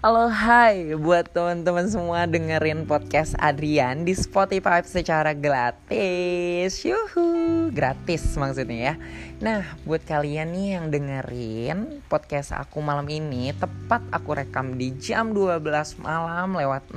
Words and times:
Halo 0.00 0.32
hai 0.32 0.96
buat 0.96 1.28
teman-teman 1.28 1.84
semua 1.84 2.24
dengerin 2.24 2.88
podcast 2.88 3.36
Adrian 3.36 4.08
di 4.08 4.16
Spotify 4.16 4.80
secara 4.80 5.36
gratis. 5.36 6.80
Yuhu, 6.88 7.68
gratis 7.68 8.32
maksudnya 8.40 8.80
ya. 8.80 8.94
Nah 9.44 9.76
buat 9.84 10.00
kalian 10.00 10.56
nih 10.56 10.68
yang 10.80 10.88
dengerin 10.88 12.00
podcast 12.08 12.56
aku 12.56 12.80
malam 12.80 13.04
ini 13.12 13.52
Tepat 13.52 14.00
aku 14.08 14.40
rekam 14.40 14.80
di 14.80 14.96
jam 14.96 15.36
12 15.36 15.60
malam 16.00 16.56
lewat 16.56 16.96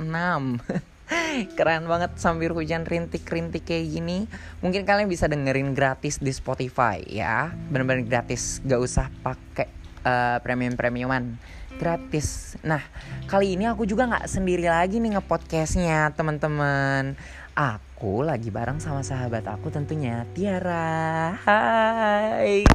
Keren 1.60 1.84
banget 1.84 2.16
sambil 2.16 2.56
hujan 2.56 2.88
rintik-rintik 2.88 3.68
kayak 3.68 4.00
gini. 4.00 4.24
Mungkin 4.64 4.88
kalian 4.88 5.12
bisa 5.12 5.28
dengerin 5.28 5.76
gratis 5.76 6.24
di 6.24 6.32
Spotify 6.32 7.04
ya. 7.04 7.52
Bener-bener 7.68 8.08
gratis 8.08 8.64
gak 8.64 8.80
usah 8.80 9.12
pakai 9.20 9.68
uh, 10.08 10.40
premium-premiuman 10.40 11.36
gratis. 11.76 12.58
Nah, 12.62 12.80
kali 13.26 13.58
ini 13.58 13.68
aku 13.68 13.84
juga 13.84 14.06
nggak 14.08 14.30
sendiri 14.30 14.66
lagi 14.66 15.02
nih 15.02 15.18
ngepodcastnya 15.18 16.14
teman-teman. 16.14 17.18
Aku 17.54 18.26
lagi 18.26 18.50
bareng 18.50 18.82
sama 18.82 19.06
sahabat 19.06 19.46
aku 19.46 19.70
tentunya 19.70 20.26
Tiara. 20.34 21.38
Hai. 21.46 22.66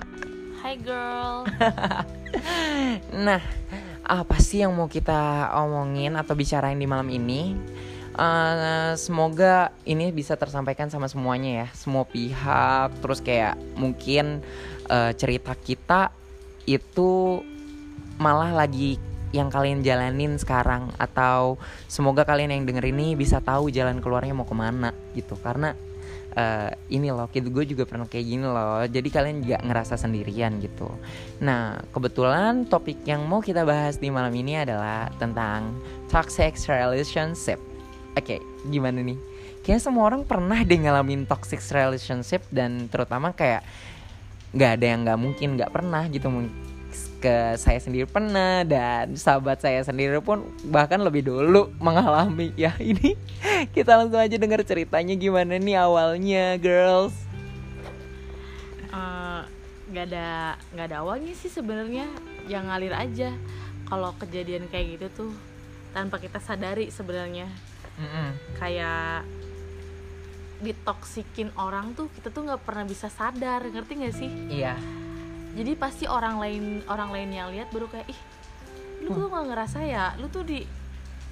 Hai 0.59 0.75
girl. 0.80 1.48
nah, 3.27 3.44
apa 4.03 4.35
sih 4.39 4.63
yang 4.63 4.75
mau 4.75 4.91
kita 4.91 5.52
omongin 5.55 6.20
atau 6.20 6.36
bicarain 6.36 6.80
di 6.80 6.88
malam 6.88 7.08
ini? 7.08 7.55
Uh, 8.20 9.00
semoga 9.00 9.72
ini 9.88 10.11
bisa 10.11 10.36
tersampaikan 10.36 10.91
sama 10.91 11.08
semuanya 11.08 11.63
ya, 11.63 11.67
semua 11.72 12.03
pihak. 12.03 12.91
Terus 13.00 13.23
kayak 13.23 13.55
mungkin 13.80 14.44
uh, 14.91 15.16
cerita 15.16 15.56
kita 15.56 16.11
itu 16.67 17.41
malah 18.20 18.52
lagi 18.52 19.00
yang 19.30 19.48
kalian 19.53 19.86
jalanin 19.86 20.38
sekarang 20.42 20.89
atau 20.98 21.58
semoga 21.86 22.25
kalian 22.25 22.50
yang 22.53 22.64
denger 22.66 22.89
ini 22.89 23.14
bisa 23.14 23.39
tahu 23.39 23.70
jalan 23.70 24.02
keluarnya 24.03 24.34
mau 24.36 24.45
ke 24.45 24.53
mana 24.58 24.94
gitu. 25.14 25.38
Karena 25.39 25.73
uh, 26.36 26.70
ini 26.90 27.09
loh 27.09 27.30
gitu 27.30 27.50
gue 27.50 27.66
juga 27.66 27.84
pernah 27.86 28.06
kayak 28.06 28.25
gini 28.25 28.45
loh 28.45 28.86
jadi 28.86 29.09
kalian 29.09 29.36
nggak 29.45 29.62
ngerasa 29.66 29.95
sendirian 29.97 30.59
gitu. 30.62 30.90
Nah 31.42 31.80
kebetulan 31.94 32.66
topik 32.67 33.02
yang 33.06 33.25
mau 33.25 33.42
kita 33.42 33.64
bahas 33.66 33.97
di 33.97 34.09
malam 34.09 34.34
ini 34.34 34.59
adalah 34.59 35.09
tentang 35.17 35.78
toxic 36.12 36.58
relationship. 36.70 37.58
Oke 38.17 38.38
okay, 38.38 38.40
gimana 38.67 39.02
nih? 39.02 39.17
Kayaknya 39.62 39.81
semua 39.84 40.03
orang 40.09 40.25
pernah 40.25 40.59
deh 40.66 40.80
ngalamin 40.80 41.30
toxic 41.30 41.62
relationship 41.70 42.42
dan 42.50 42.90
terutama 42.90 43.36
kayak 43.36 43.62
nggak 44.50 44.72
ada 44.81 44.86
yang 44.86 45.00
nggak 45.06 45.20
mungkin 45.22 45.47
nggak 45.62 45.70
pernah 45.70 46.09
gitu 46.09 46.25
ke 47.19 47.59
saya 47.59 47.77
sendiri 47.83 48.07
pernah 48.07 48.63
dan 48.63 49.13
sahabat 49.13 49.59
saya 49.59 49.83
sendiri 49.83 50.23
pun 50.23 50.47
bahkan 50.71 50.99
lebih 51.03 51.27
dulu 51.27 51.69
mengalami. 51.77 52.51
Ya 52.59 52.75
ini 52.79 53.15
kita 53.75 53.95
langsung 53.95 54.19
aja 54.19 54.35
dengar 54.35 54.59
ceritanya 54.63 55.15
gimana 55.15 55.55
nih 55.55 55.79
awalnya 55.79 56.59
girls. 56.59 57.15
Uh, 58.89 59.45
nggak 59.93 60.05
ada 60.11 60.57
nggak 60.75 60.85
ada 60.91 60.97
awalnya 61.03 61.33
sih 61.35 61.51
sebenarnya. 61.51 62.07
Yang 62.47 62.63
ngalir 62.67 62.93
aja. 62.95 63.29
Kalau 63.87 64.11
kejadian 64.19 64.67
kayak 64.67 64.99
gitu 64.99 65.07
tuh 65.13 65.31
tanpa 65.95 66.19
kita 66.19 66.39
sadari 66.39 66.91
sebenarnya. 66.91 67.47
Mm 67.99 68.07
-hmm. 68.07 68.29
kayak 68.55 69.27
ditoksikin 70.63 71.51
orang 71.59 71.95
tuh 71.95 72.07
kita 72.15 72.31
tuh 72.31 72.47
nggak 72.47 72.63
pernah 72.63 72.87
bisa 72.87 73.11
sadar 73.11 73.63
ngerti 73.67 73.93
nggak 73.99 74.15
sih? 74.15 74.31
Iya 74.51 74.75
jadi 75.58 75.72
pasti 75.73 76.05
orang 76.05 76.38
lain 76.38 76.64
orang 76.86 77.09
lain 77.09 77.30
yang 77.33 77.47
lihat 77.50 77.73
baru 77.73 77.89
kayak 77.89 78.08
ih 78.09 78.19
lu 79.00 79.16
tuh 79.16 79.28
nggak 79.31 79.46
ngerasa 79.50 79.79
ya? 79.81 80.06
Lu 80.19 80.28
tuh 80.28 80.44
di 80.46 80.62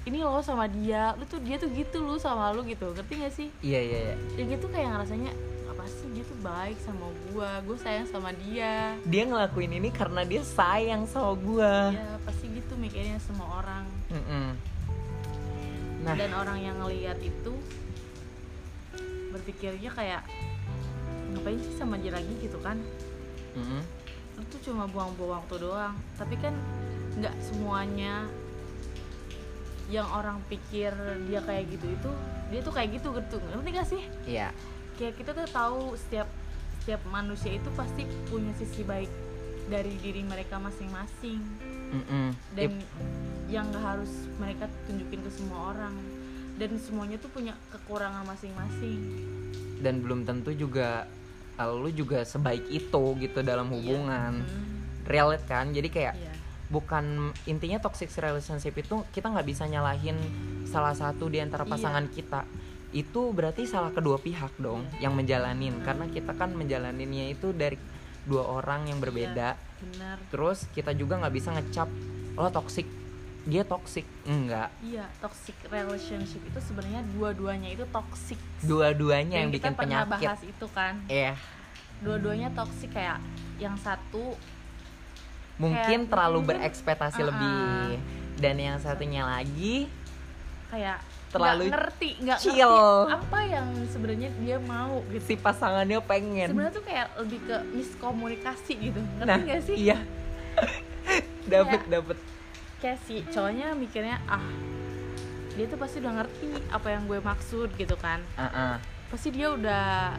ini 0.08 0.18
lo 0.24 0.40
sama 0.40 0.66
dia. 0.66 1.12
Lu 1.14 1.24
tuh 1.28 1.38
dia 1.38 1.60
tuh 1.60 1.68
gitu 1.70 2.00
lu 2.00 2.16
sama 2.16 2.50
lu 2.50 2.64
gitu. 2.64 2.90
Ngerti 2.96 3.14
gak 3.20 3.34
sih? 3.34 3.48
Iya 3.60 3.80
iya 3.84 3.98
iya. 4.10 4.14
Ya 4.40 4.44
gitu 4.56 4.66
kayak 4.72 4.88
ngerasanya 4.96 5.30
apa 5.68 5.84
sih 5.86 6.08
dia 6.16 6.24
tuh 6.24 6.38
baik 6.40 6.78
sama 6.80 7.06
gua? 7.30 7.60
Gue 7.62 7.76
sayang 7.78 8.08
sama 8.08 8.32
dia. 8.34 8.96
Dia 9.04 9.22
ngelakuin 9.28 9.72
ini 9.78 9.92
karena 9.92 10.24
dia 10.24 10.42
sayang 10.42 11.04
sama 11.06 11.36
gua. 11.36 11.92
Ya 11.92 12.16
pasti 12.24 12.48
gitu 12.50 12.72
mikirnya 12.74 13.20
semua 13.20 13.62
orang. 13.62 13.84
Mm 14.10 14.24
-mm. 14.24 14.48
Nah. 15.98 16.14
dan 16.16 16.32
orang 16.32 16.56
yang 16.62 16.76
ngelihat 16.80 17.20
itu 17.20 17.52
berpikirnya 19.28 19.92
kayak 19.92 20.22
ngapain 21.36 21.60
sih 21.60 21.76
sama 21.76 22.00
dia 22.00 22.16
lagi? 22.16 22.32
gitu 22.40 22.56
kan. 22.64 22.80
Mm 23.52 23.60
-hmm 23.60 23.97
itu 24.48 24.72
cuma 24.72 24.88
buang-buang 24.88 25.44
waktu 25.44 25.60
doang. 25.60 25.94
Tapi 26.16 26.34
kan 26.40 26.56
nggak 27.20 27.36
semuanya 27.44 28.24
yang 29.88 30.08
orang 30.12 30.40
pikir 30.52 30.92
dia 31.28 31.40
kayak 31.40 31.64
gitu 31.72 31.88
itu 31.88 32.10
dia 32.48 32.60
tuh 32.64 32.72
kayak 32.72 32.88
gitu 32.96 33.08
gitu. 33.12 33.36
Ngerti 33.40 33.70
gak 33.72 33.88
sih? 33.88 34.02
Iya. 34.24 34.48
Kayak 34.96 35.14
kita 35.20 35.30
tuh 35.36 35.48
tahu 35.48 35.80
setiap 35.96 36.28
setiap 36.80 37.04
manusia 37.12 37.52
itu 37.56 37.68
pasti 37.76 38.08
punya 38.32 38.52
sisi 38.56 38.80
baik 38.84 39.12
dari 39.68 39.92
diri 40.00 40.24
mereka 40.24 40.56
masing-masing. 40.56 41.40
Mm 41.88 42.04
-mm. 42.04 42.28
dan 42.52 42.70
yep. 42.76 42.84
yang 43.48 43.64
gak 43.72 43.80
harus 43.80 44.12
mereka 44.36 44.68
tunjukin 44.88 45.20
ke 45.24 45.30
semua 45.32 45.76
orang. 45.76 45.96
Dan 46.58 46.74
semuanya 46.82 47.16
tuh 47.22 47.30
punya 47.30 47.54
kekurangan 47.70 48.26
masing-masing. 48.26 49.00
Dan 49.78 50.02
belum 50.02 50.26
tentu 50.26 50.50
juga 50.52 51.06
lu 51.66 51.90
juga 51.90 52.22
sebaik 52.22 52.70
itu 52.70 53.04
gitu 53.18 53.38
dalam 53.42 53.66
iya. 53.68 53.74
hubungan 53.74 54.32
yeah. 54.46 55.10
realit 55.10 55.42
kan 55.50 55.74
jadi 55.74 55.88
kayak 55.90 56.14
yeah. 56.14 56.36
bukan 56.70 57.34
intinya 57.50 57.82
toxic 57.82 58.12
relationship 58.14 58.78
itu 58.78 59.02
kita 59.10 59.32
nggak 59.32 59.46
bisa 59.48 59.66
nyalahin 59.66 60.14
salah 60.70 60.94
satu 60.94 61.26
di 61.26 61.42
antara 61.42 61.66
iya. 61.66 61.72
pasangan 61.74 62.04
yeah. 62.06 62.14
kita 62.14 62.40
itu 62.88 63.36
berarti 63.36 63.68
salah 63.68 63.92
kedua 63.92 64.16
pihak 64.22 64.54
dong 64.62 64.86
yeah. 64.96 65.08
yang 65.08 65.18
menjalanin 65.18 65.82
hmm. 65.82 65.84
karena 65.84 66.06
kita 66.06 66.32
kan 66.38 66.54
menjalaninnya 66.54 67.34
itu 67.34 67.50
dari 67.50 67.76
dua 68.28 68.44
orang 68.44 68.86
yang 68.86 69.02
berbeda 69.02 69.58
yeah, 69.58 69.82
benar. 69.82 70.16
terus 70.30 70.70
kita 70.76 70.94
juga 70.94 71.18
nggak 71.18 71.34
bisa 71.34 71.50
ngecap 71.56 71.88
lo 72.38 72.48
toxic 72.54 72.86
dia 73.48 73.64
toxic. 73.64 74.04
Enggak. 74.28 74.68
Iya 74.84 75.08
toxic 75.24 75.56
relationship 75.72 76.44
itu 76.44 76.60
sebenarnya 76.60 77.00
dua-duanya 77.16 77.72
itu 77.72 77.88
toxic. 77.88 78.36
Dua-duanya 78.60 79.40
yang 79.40 79.50
bikin 79.50 79.72
kita 79.72 79.80
penyakit. 79.80 80.12
bahas 80.12 80.40
itu 80.44 80.66
kan. 80.76 81.00
Iya. 81.08 81.32
Yeah. 81.32 81.36
dua-duanya 81.98 82.54
toxic 82.54 82.94
kayak 82.94 83.18
yang 83.58 83.74
satu 83.82 84.38
mungkin 85.58 86.06
kayak 86.06 86.10
terlalu 86.14 86.38
berekspektasi 86.54 87.24
uh 87.24 87.24
-uh. 87.24 87.28
lebih. 87.32 87.98
Dan 88.38 88.54
yang 88.60 88.78
satunya 88.78 89.26
lagi 89.26 89.90
kayak 90.68 91.00
terlalu 91.28 91.68
gak 91.68 91.72
ngerti 91.76 92.10
nggak 92.24 92.38
ngerti 92.40 92.60
apa 93.12 93.38
yang 93.44 93.68
sebenarnya 93.88 94.30
dia 94.44 94.56
mau 94.60 95.00
gitu. 95.08 95.24
Si 95.24 95.34
pasangannya 95.40 95.98
pengen. 96.04 96.52
Sebenarnya 96.52 96.74
tuh 96.76 96.84
kayak 96.84 97.08
lebih 97.24 97.40
ke 97.48 97.56
miskomunikasi 97.72 98.72
gitu. 98.76 99.00
Ngerti 99.18 99.26
nah, 99.26 99.38
gak 99.40 99.62
sih? 99.64 99.76
iya. 99.76 99.98
Dapet 101.52 101.80
dapet 101.88 102.18
kayak 102.78 102.98
si 103.06 103.26
cowoknya 103.28 103.74
mikirnya 103.74 104.22
ah 104.30 104.42
dia 105.58 105.66
tuh 105.66 105.78
pasti 105.78 105.98
udah 105.98 106.22
ngerti 106.22 106.48
apa 106.70 106.88
yang 106.94 107.02
gue 107.10 107.18
maksud 107.18 107.68
gitu 107.74 107.96
kan 107.98 108.22
uh 108.38 108.46
-uh. 108.46 108.74
pasti 109.10 109.34
dia 109.34 109.50
udah 109.50 110.14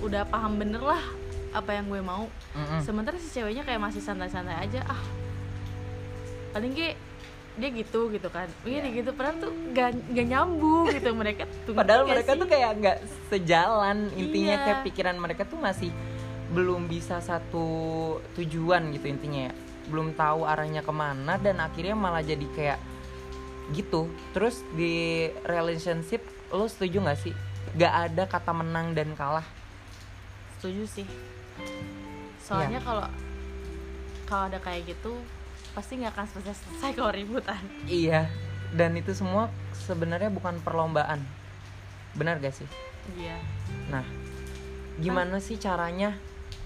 udah 0.00 0.22
paham 0.28 0.56
bener 0.56 0.80
lah 0.80 1.04
apa 1.52 1.76
yang 1.76 1.86
gue 1.92 2.00
mau 2.00 2.24
uh 2.26 2.58
-uh. 2.58 2.80
sementara 2.80 3.20
si 3.20 3.28
ceweknya 3.28 3.62
kayak 3.68 3.80
masih 3.80 4.00
santai-santai 4.00 4.56
aja 4.64 4.80
ah 4.88 5.02
paling 6.56 6.72
kayak 6.72 6.96
dia 7.54 7.70
gitu 7.70 8.10
gitu 8.10 8.28
kan 8.32 8.50
iya 8.66 8.82
yeah. 8.82 8.94
gitu 8.98 9.10
padahal 9.14 9.36
tuh 9.38 9.52
gak, 9.70 9.94
gak 10.10 10.26
nyambung 10.26 10.90
gitu 10.90 11.10
mereka 11.14 11.46
tuh 11.62 11.76
padahal 11.76 12.02
mereka 12.02 12.34
sih? 12.34 12.40
tuh 12.42 12.48
kayak 12.50 12.70
nggak 12.82 12.98
sejalan 13.30 14.10
intinya 14.18 14.54
iya. 14.58 14.64
kayak 14.66 14.78
pikiran 14.90 15.16
mereka 15.22 15.46
tuh 15.46 15.62
masih 15.62 15.94
belum 16.50 16.90
bisa 16.90 17.22
satu 17.22 18.18
tujuan 18.34 18.90
gitu 18.90 19.06
intinya 19.06 19.50
ya 19.50 19.54
belum 19.88 20.16
tahu 20.16 20.48
arahnya 20.48 20.80
ke 20.80 20.92
mana 20.94 21.36
dan 21.40 21.60
akhirnya 21.60 21.96
malah 21.96 22.24
jadi 22.24 22.46
kayak 22.56 22.78
gitu. 23.72 24.08
Terus 24.36 24.60
di 24.76 25.28
relationship 25.44 26.24
lo 26.52 26.68
setuju 26.68 27.00
nggak 27.04 27.20
sih? 27.20 27.34
Gak 27.74 28.12
ada 28.12 28.24
kata 28.28 28.52
menang 28.52 28.92
dan 28.92 29.16
kalah. 29.16 29.46
Setuju 30.58 30.84
sih. 30.86 31.06
Soalnya 32.44 32.78
yeah. 32.80 32.86
kalau 32.86 33.06
kalau 34.24 34.44
ada 34.48 34.58
kayak 34.60 34.88
gitu 34.94 35.16
pasti 35.74 35.98
nggak 35.98 36.14
akan 36.14 36.26
selesai 36.30 36.56
selesai 36.64 36.90
kalau 36.96 37.12
ributan. 37.12 37.60
Iya. 37.88 38.28
Dan 38.74 38.98
itu 38.98 39.14
semua 39.14 39.48
sebenarnya 39.86 40.30
bukan 40.34 40.58
perlombaan. 40.60 41.22
Benar 42.14 42.42
gak 42.42 42.54
sih? 42.54 42.68
Iya. 43.18 43.38
Nah 43.90 44.04
gimana 44.98 45.38
ah. 45.38 45.42
sih 45.42 45.58
caranya 45.58 46.14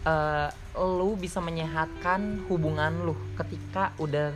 uh, 0.07 0.51
lu 0.79 1.19
bisa 1.19 1.43
menyehatkan 1.43 2.47
hubungan 2.47 3.07
lu 3.07 3.15
ketika 3.35 3.95
udah 3.99 4.35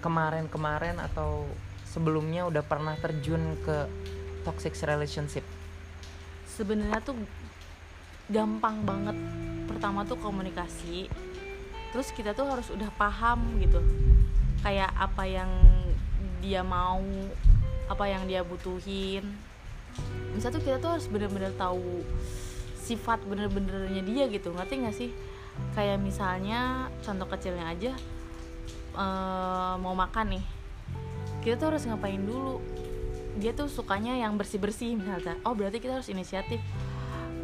kemarin-kemarin 0.00 1.00
atau 1.00 1.48
sebelumnya 1.84 2.48
udah 2.48 2.64
pernah 2.64 2.96
terjun 3.00 3.56
ke 3.64 3.88
toxic 4.44 4.76
relationship? 4.84 5.44
Sebenarnya 6.48 7.00
tuh 7.00 7.16
gampang 8.30 8.84
banget. 8.84 9.16
Pertama 9.68 10.04
tuh 10.04 10.20
komunikasi. 10.20 11.08
Terus 11.92 12.08
kita 12.12 12.32
tuh 12.32 12.48
harus 12.48 12.68
udah 12.70 12.88
paham 12.96 13.60
gitu. 13.60 13.80
Kayak 14.60 14.92
apa 14.96 15.24
yang 15.28 15.50
dia 16.44 16.60
mau 16.60 17.00
apa 17.88 18.04
yang 18.08 18.28
dia 18.28 18.44
butuhin 18.44 19.24
misal 20.36 20.50
tuh 20.50 20.60
kita 20.60 20.76
tuh 20.82 20.98
harus 20.98 21.06
bener-bener 21.06 21.52
tahu 21.54 22.02
sifat 22.84 23.24
bener-benernya 23.24 24.04
dia 24.04 24.24
gitu 24.28 24.52
ngerti 24.52 24.74
gak 24.84 24.96
sih? 24.96 25.10
Kayak 25.72 26.04
misalnya 26.04 26.92
contoh 27.00 27.24
kecilnya 27.30 27.72
aja 27.72 27.92
uh, 28.98 29.74
mau 29.80 29.96
makan 29.96 30.38
nih 30.38 30.44
kita 31.44 31.60
tuh 31.60 31.66
harus 31.76 31.84
ngapain 31.84 32.20
dulu? 32.20 32.64
Dia 33.36 33.52
tuh 33.52 33.68
sukanya 33.68 34.16
yang 34.16 34.40
bersih 34.40 34.56
bersih 34.56 34.96
misalnya. 34.96 35.36
Oh 35.44 35.52
berarti 35.52 35.76
kita 35.76 36.00
harus 36.00 36.08
inisiatif 36.08 36.56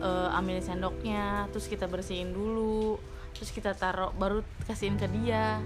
uh, 0.00 0.32
ambil 0.32 0.56
sendoknya 0.64 1.52
terus 1.52 1.68
kita 1.68 1.84
bersihin 1.84 2.32
dulu 2.32 2.96
terus 3.36 3.52
kita 3.52 3.76
taruh 3.76 4.10
baru 4.16 4.40
kasihin 4.64 4.96
ke 4.96 5.04
dia. 5.20 5.60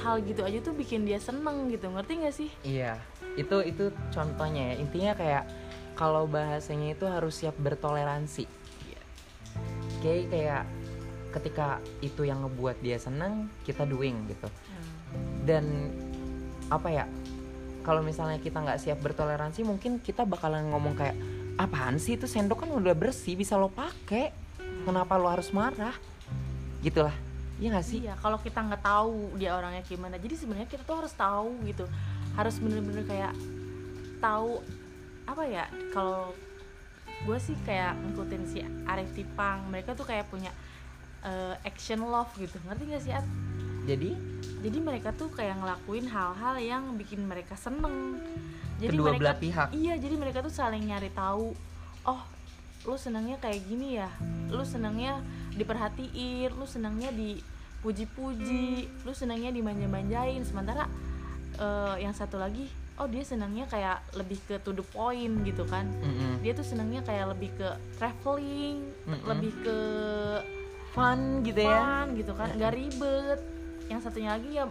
Hal 0.00 0.18
gitu 0.26 0.42
aja 0.42 0.58
tuh 0.58 0.74
bikin 0.74 1.06
dia 1.06 1.20
seneng 1.20 1.70
gitu 1.70 1.92
ngerti 1.92 2.12
gak 2.24 2.34
sih? 2.34 2.50
Iya 2.64 2.96
itu 3.36 3.60
itu 3.68 3.92
contohnya 4.10 4.72
ya. 4.72 4.74
Intinya 4.80 5.12
kayak 5.12 5.44
kalau 5.92 6.24
bahasanya 6.24 6.96
itu 6.96 7.04
harus 7.04 7.36
siap 7.36 7.54
bertoleransi 7.60 8.48
kayak 10.02 10.28
kayak 10.28 10.62
ketika 11.32 11.80
itu 12.04 12.28
yang 12.28 12.44
ngebuat 12.44 12.82
dia 12.84 13.00
seneng 13.00 13.48
kita 13.64 13.88
doing 13.88 14.28
gitu 14.28 14.50
hmm. 14.50 14.86
dan 15.48 15.64
apa 16.68 16.88
ya 16.92 17.04
kalau 17.82 18.04
misalnya 18.04 18.38
kita 18.38 18.60
nggak 18.60 18.78
siap 18.82 18.98
bertoleransi 19.00 19.64
mungkin 19.64 20.02
kita 20.02 20.28
bakalan 20.28 20.68
ngomong 20.70 20.98
kayak 20.98 21.16
apaan 21.56 21.96
sih 21.96 22.20
itu 22.20 22.28
sendok 22.28 22.66
kan 22.66 22.70
udah 22.70 22.92
bersih 22.92 23.38
bisa 23.38 23.56
lo 23.56 23.72
pakai 23.72 24.34
kenapa 24.84 25.16
lo 25.16 25.30
harus 25.30 25.48
marah 25.54 25.94
gitulah 26.84 27.14
Iya 27.62 27.78
gak 27.78 27.86
sih? 27.86 27.98
Iya, 28.02 28.18
kalau 28.18 28.42
kita 28.42 28.58
nggak 28.58 28.82
tahu 28.82 29.38
dia 29.38 29.54
orangnya 29.54 29.86
gimana. 29.86 30.18
Jadi 30.18 30.34
sebenarnya 30.34 30.66
kita 30.66 30.82
tuh 30.82 30.98
harus 30.98 31.14
tahu 31.14 31.62
gitu. 31.62 31.86
Harus 32.34 32.58
bener-bener 32.58 33.06
kayak 33.06 33.30
tahu 34.18 34.58
apa 35.30 35.46
ya? 35.46 35.70
Kalau 35.94 36.34
gue 37.22 37.38
sih 37.38 37.56
kayak 37.62 37.94
ngikutin 38.02 38.42
si 38.50 38.58
Arif 38.86 39.10
Tipang. 39.14 39.66
Mereka 39.70 39.94
tuh 39.94 40.06
kayak 40.06 40.26
punya 40.28 40.50
uh, 41.22 41.54
action 41.62 42.02
love 42.02 42.30
gitu. 42.38 42.58
Ngerti 42.66 42.82
gak 42.90 43.02
sih, 43.02 43.12
At? 43.14 43.26
Jadi? 43.86 44.14
Jadi 44.62 44.78
mereka 44.78 45.10
tuh 45.14 45.30
kayak 45.30 45.58
ngelakuin 45.58 46.06
hal-hal 46.06 46.54
yang 46.62 46.94
bikin 46.94 47.26
mereka 47.26 47.58
seneng. 47.58 48.18
Jadi 48.78 48.94
Kedua 48.94 49.14
mereka, 49.14 49.20
belah 49.22 49.36
pihak. 49.38 49.68
Iya, 49.74 49.94
jadi 49.98 50.14
mereka 50.18 50.38
tuh 50.42 50.54
saling 50.54 50.82
nyari 50.86 51.10
tahu. 51.14 51.54
Oh, 52.02 52.22
lu 52.82 52.98
senangnya 52.98 53.38
kayak 53.38 53.62
gini 53.70 53.94
ya 53.98 54.10
lu 54.50 54.66
senangnya 54.66 55.22
diperhatiin 55.54 56.50
lu 56.50 56.66
senangnya 56.66 57.14
dipuji-puji 57.14 58.90
lu 59.06 59.12
senangnya 59.14 59.54
dimanja-manjain 59.54 60.42
sementara 60.42 60.90
uh, 61.62 61.94
yang 62.02 62.10
satu 62.10 62.42
lagi 62.42 62.66
oh 63.02 63.10
dia 63.10 63.26
senangnya 63.26 63.66
kayak 63.66 63.98
lebih 64.14 64.38
ke 64.46 64.62
to 64.62 64.70
the 64.70 64.86
point 64.94 65.42
gitu 65.42 65.66
kan. 65.66 65.90
Mm-hmm. 65.90 66.32
dia 66.46 66.52
tuh 66.54 66.62
senangnya 66.62 67.02
kayak 67.02 67.34
lebih 67.34 67.50
ke 67.58 67.68
traveling 67.98 68.78
mm-hmm. 69.02 69.26
lebih 69.26 69.52
ke 69.66 69.78
fun 70.94 71.42
gitu 71.42 71.60
ya. 71.66 71.82
Fun 71.82 72.06
gitu 72.14 72.32
kan 72.38 72.48
nggak 72.54 72.72
ribet. 72.78 73.40
Yang 73.90 74.00
satunya 74.06 74.30
lagi 74.38 74.50
ya 74.54 74.64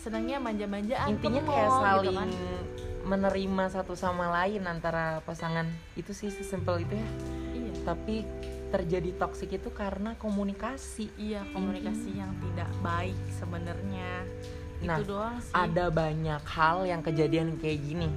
senangnya 0.00 0.36
manja-manjaan 0.38 1.08
intinya 1.16 1.42
kayak 1.42 1.70
saling 1.72 2.06
gitu 2.06 2.12
kan. 2.14 2.30
menerima 3.04 3.64
satu 3.68 3.98
sama 3.98 4.30
lain 4.30 4.62
antara 4.64 5.18
pasangan. 5.26 5.66
Itu 5.98 6.14
sih 6.14 6.30
sesimpel 6.30 6.86
itu 6.86 6.94
ya. 6.94 7.08
Tapi 7.84 8.24
terjadi 8.72 9.12
toksik 9.20 9.60
itu 9.60 9.68
karena 9.74 10.16
komunikasi. 10.16 11.12
Iya 11.20 11.44
komunikasi 11.52 12.10
hmm. 12.14 12.20
yang 12.22 12.32
tidak 12.40 12.70
baik 12.80 13.18
sebenarnya 13.36 14.24
nah, 14.86 15.00
itu 15.00 15.10
doang 15.10 15.36
sih. 15.40 15.52
ada 15.52 15.84
banyak 15.88 16.42
hal 16.44 16.76
yang 16.84 17.00
kejadian 17.00 17.56
kayak 17.58 17.80
gini. 17.82 18.08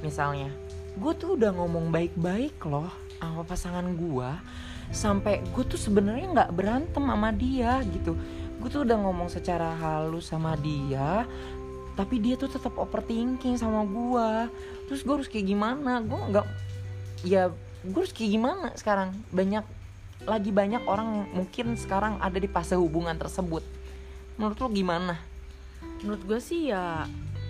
Misalnya 0.00 0.50
gue 0.96 1.12
tuh 1.12 1.36
udah 1.36 1.52
ngomong 1.52 1.92
baik-baik 1.92 2.56
loh 2.64 2.88
sama 3.20 3.44
pasangan 3.44 3.84
gue 3.84 4.30
sampai 4.92 5.44
gue 5.52 5.64
tuh 5.66 5.76
sebenarnya 5.76 6.26
nggak 6.32 6.50
berantem 6.56 7.04
sama 7.04 7.30
dia 7.32 7.84
gitu. 7.92 8.16
Gue 8.56 8.68
tuh 8.72 8.88
udah 8.88 8.96
ngomong 8.96 9.28
secara 9.28 9.76
halus 9.76 10.32
sama 10.32 10.56
dia 10.56 11.28
tapi 11.96 12.20
dia 12.20 12.36
tuh 12.36 12.52
tetap 12.52 12.76
overthinking 12.76 13.56
sama 13.56 13.88
gue 13.88 14.52
terus 14.88 15.00
gue 15.04 15.14
harus 15.16 15.28
kayak 15.28 15.46
gimana? 15.52 16.00
Gue 16.00 16.20
nggak 16.32 16.46
ya 17.24 17.52
gue 17.84 18.00
harus 18.00 18.14
kayak 18.16 18.30
gimana 18.32 18.68
sekarang? 18.76 19.12
Banyak 19.32 19.64
lagi 20.24 20.50
banyak 20.50 20.82
orang 20.88 21.28
mungkin 21.36 21.76
sekarang 21.76 22.18
ada 22.24 22.40
di 22.40 22.48
fase 22.48 22.72
hubungan 22.72 23.16
tersebut. 23.20 23.60
Menurut 24.40 24.56
lo 24.60 24.68
gimana 24.72 25.35
menurut 26.04 26.22
gue 26.26 26.40
sih 26.40 26.72
ya 26.72 27.06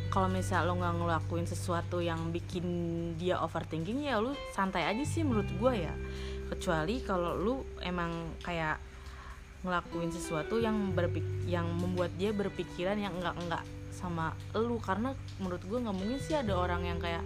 kalau 0.07 0.31
misal 0.31 0.71
lo 0.71 0.79
nggak 0.79 0.97
ngelakuin 1.03 1.47
sesuatu 1.51 1.99
yang 1.99 2.31
bikin 2.31 2.65
dia 3.19 3.43
overthinking 3.43 4.07
ya 4.07 4.23
lo 4.23 4.33
santai 4.55 4.87
aja 4.87 5.03
sih 5.03 5.27
menurut 5.27 5.51
gue 5.59 5.73
ya. 5.89 5.95
Kecuali 6.47 7.03
kalau 7.03 7.35
lo 7.35 7.55
emang 7.83 8.39
kayak 8.41 8.79
ngelakuin 9.67 10.15
sesuatu 10.15 10.63
yang 10.63 10.95
berpik 10.95 11.27
yang 11.51 11.67
membuat 11.67 12.15
dia 12.15 12.31
berpikiran 12.31 12.97
yang 13.03 13.13
enggak 13.19 13.35
enggak 13.35 13.65
sama 13.91 14.37
lu 14.55 14.79
karena 14.79 15.17
menurut 15.41 15.65
gue 15.65 15.79
nggak 15.81 15.97
mungkin 15.97 16.21
sih 16.21 16.37
ada 16.37 16.53
orang 16.55 16.85
yang 16.85 17.01
kayak 17.01 17.25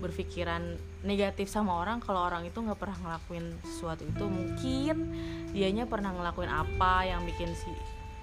berpikiran 0.00 0.80
negatif 1.04 1.52
sama 1.52 1.76
orang 1.76 2.00
kalau 2.00 2.24
orang 2.24 2.48
itu 2.48 2.56
nggak 2.56 2.80
pernah 2.80 2.98
ngelakuin 3.04 3.52
sesuatu 3.62 4.02
itu. 4.02 4.24
Mungkin 4.26 4.96
dianya 5.52 5.84
pernah 5.84 6.10
ngelakuin 6.16 6.48
apa 6.50 7.04
yang 7.06 7.22
bikin 7.28 7.52
si 7.52 7.70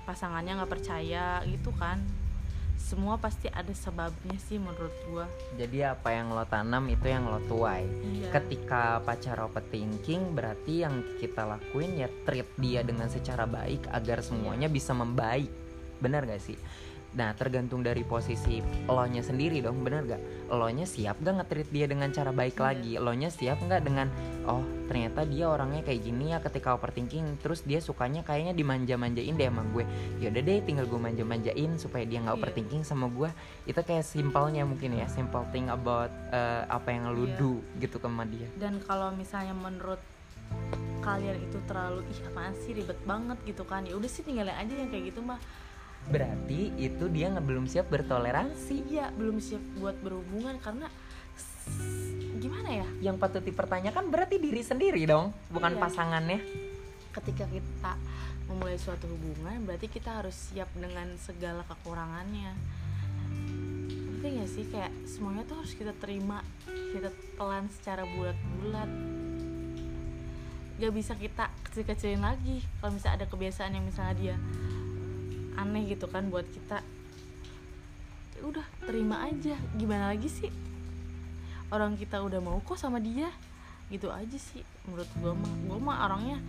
pasangannya 0.08 0.64
nggak 0.64 0.72
percaya 0.72 1.44
gitu 1.44 1.76
kan. 1.76 2.00
Semua 2.80 3.20
pasti 3.20 3.52
ada 3.52 3.74
sebabnya 3.76 4.40
sih 4.40 4.56
menurut 4.56 4.96
gua. 5.12 5.28
Jadi 5.60 5.84
apa 5.84 6.16
yang 6.16 6.32
lo 6.32 6.48
tanam 6.48 6.88
itu 6.88 7.12
yang 7.12 7.28
lo 7.28 7.44
tuai. 7.52 7.84
Iya. 7.84 8.32
ketika 8.32 9.04
pacar 9.04 9.44
overthinking 9.44 10.32
berarti 10.32 10.88
yang 10.88 11.04
kita 11.20 11.44
lakuin 11.44 12.00
ya 12.00 12.08
treat 12.24 12.48
dia 12.56 12.88
dengan 12.88 13.12
secara 13.12 13.44
baik 13.44 13.92
agar 13.92 14.24
semuanya 14.24 14.72
bisa 14.72 14.96
membaik. 14.96 15.52
Benar 16.00 16.24
gak 16.24 16.40
sih 16.40 16.56
Nah 17.16 17.32
tergantung 17.38 17.86
dari 17.86 18.04
posisi 18.04 18.60
lo 18.90 19.06
nya 19.08 19.24
sendiri 19.24 19.64
dong 19.64 19.86
bener 19.86 20.04
gak? 20.04 20.22
Lo 20.52 20.68
nya 20.68 20.84
siap 20.84 21.24
gak 21.24 21.40
ngetrit 21.40 21.70
dia 21.72 21.88
dengan 21.88 22.12
cara 22.12 22.36
baik 22.36 22.60
yeah. 22.60 22.66
lagi? 22.68 22.94
Lo 23.00 23.14
nya 23.16 23.30
siap 23.32 23.64
gak 23.64 23.86
dengan 23.88 24.12
oh 24.44 24.64
ternyata 24.88 25.24
dia 25.28 25.52
orangnya 25.52 25.84
kayak 25.84 26.02
gini 26.04 26.32
ya 26.36 26.40
ketika 26.44 26.76
overthinking 26.76 27.40
Terus 27.40 27.64
dia 27.64 27.80
sukanya 27.80 28.24
kayaknya 28.24 28.56
dimanja-manjain 28.56 29.36
deh 29.36 29.48
sama 29.48 29.64
gue 29.72 29.84
Yaudah 30.24 30.44
deh 30.44 30.60
tinggal 30.64 30.86
gue 30.88 31.00
manja-manjain 31.00 31.72
supaya 31.80 32.04
dia 32.04 32.20
gak 32.24 32.36
yeah. 32.36 32.40
overthinking 32.40 32.84
sama 32.84 33.08
gue 33.08 33.30
Itu 33.68 33.80
kayak 33.84 34.04
simpelnya 34.04 34.68
mungkin 34.68 35.00
ya 35.00 35.08
Simple 35.08 35.48
thing 35.56 35.72
about 35.72 36.12
uh, 36.32 36.68
apa 36.68 36.92
yang 36.92 37.12
lo 37.12 37.24
yeah. 37.24 37.38
do 37.40 37.52
gitu 37.80 38.00
sama 38.00 38.28
dia 38.28 38.48
Dan 38.60 38.84
kalau 38.84 39.12
misalnya 39.16 39.56
menurut 39.56 40.00
kalian 41.08 41.40
itu 41.40 41.58
terlalu 41.64 42.04
ih 42.12 42.20
apaan 42.28 42.54
sih 42.60 42.76
ribet 42.76 43.00
banget 43.08 43.40
gitu 43.48 43.64
kan 43.64 43.88
ya 43.88 43.96
udah 43.96 44.12
sih 44.12 44.28
tinggalin 44.28 44.52
aja 44.52 44.74
yang 44.76 44.92
kayak 44.92 45.16
gitu 45.16 45.24
mah 45.24 45.40
berarti 46.08 46.72
itu 46.80 47.06
dia 47.12 47.28
nggak 47.32 47.46
belum 47.46 47.66
siap 47.68 47.92
bertoleransi. 47.92 48.88
Ya 48.88 49.12
belum 49.12 49.44
siap 49.44 49.62
buat 49.80 49.96
berhubungan 50.00 50.56
karena 50.64 50.88
gimana 52.40 52.70
ya? 52.84 52.88
Yang 53.12 53.16
patut 53.20 53.44
dipertanyakan 53.44 54.08
berarti 54.08 54.40
diri 54.40 54.64
sendiri 54.64 55.04
dong 55.04 55.36
bukan 55.52 55.76
iya. 55.76 55.82
pasangannya. 55.82 56.40
Ketika 57.12 57.46
kita 57.50 57.94
memulai 58.48 58.80
suatu 58.80 59.10
hubungan 59.12 59.68
berarti 59.68 59.92
kita 59.92 60.24
harus 60.24 60.36
siap 60.36 60.72
dengan 60.78 61.12
segala 61.20 61.68
kekurangannya. 61.68 62.56
Ngerti 64.18 64.28
gak 64.40 64.50
sih? 64.50 64.66
Kayak 64.72 64.92
semuanya 65.04 65.44
tuh 65.44 65.60
harus 65.60 65.74
kita 65.76 65.92
terima 66.00 66.40
kita 66.96 67.12
telan 67.36 67.68
secara 67.68 68.08
bulat-bulat. 68.08 68.90
Gak 70.78 70.94
bisa 70.94 71.14
kita 71.20 71.52
kecil-kecilin 71.68 72.24
lagi 72.24 72.64
kalau 72.80 72.96
misalnya 72.96 73.26
ada 73.26 73.28
kebiasaan 73.28 73.76
yang 73.76 73.84
misalnya 73.84 74.16
dia 74.16 74.36
aneh 75.58 75.84
gitu 75.90 76.06
kan 76.08 76.30
buat 76.30 76.46
kita. 76.46 76.86
Ya 78.38 78.42
udah 78.46 78.66
terima 78.86 79.26
aja. 79.26 79.58
Gimana 79.76 80.14
lagi 80.14 80.30
sih? 80.30 80.54
Orang 81.74 81.98
kita 81.98 82.22
udah 82.22 82.40
mau 82.40 82.62
kok 82.62 82.78
sama 82.78 83.02
dia. 83.02 83.34
Gitu 83.90 84.08
aja 84.14 84.38
sih 84.38 84.62
menurut 84.86 85.10
gue 85.18 85.32
mah. 85.34 85.54
Gue 85.68 85.80
mah 85.82 85.98
orangnya 86.06 86.40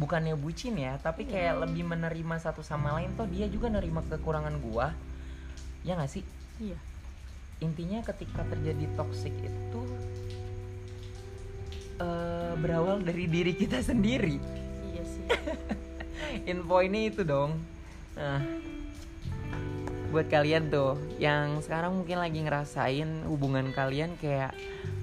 bukannya 0.00 0.32
bucin 0.32 0.80
ya 0.80 0.96
tapi 0.96 1.28
iya. 1.28 1.52
kayak 1.52 1.68
lebih 1.68 1.84
menerima 1.84 2.36
satu 2.40 2.64
sama 2.64 2.96
lain 2.96 3.12
toh 3.20 3.28
dia 3.28 3.44
juga 3.52 3.68
nerima 3.68 4.00
kekurangan 4.00 4.56
gue 4.56 4.86
ya 5.84 5.92
gak 5.96 6.08
sih? 6.08 6.24
Iya. 6.56 6.78
Intinya 7.60 8.00
ketika 8.00 8.40
terjadi 8.48 8.88
toxic 8.96 9.32
itu 9.36 9.82
uh, 12.00 12.56
berawal 12.56 13.04
dari 13.04 13.28
diri 13.28 13.52
kita 13.52 13.84
sendiri. 13.84 14.40
Iya 14.92 15.02
sih 15.04 15.24
info 16.46 16.76
ini 16.82 17.10
itu 17.10 17.22
dong. 17.26 17.58
Nah 18.16 18.42
buat 20.10 20.26
kalian 20.26 20.74
tuh 20.74 20.98
yang 21.22 21.62
sekarang 21.62 22.02
mungkin 22.02 22.18
lagi 22.18 22.42
ngerasain 22.42 23.30
hubungan 23.30 23.70
kalian 23.70 24.18
kayak 24.18 24.50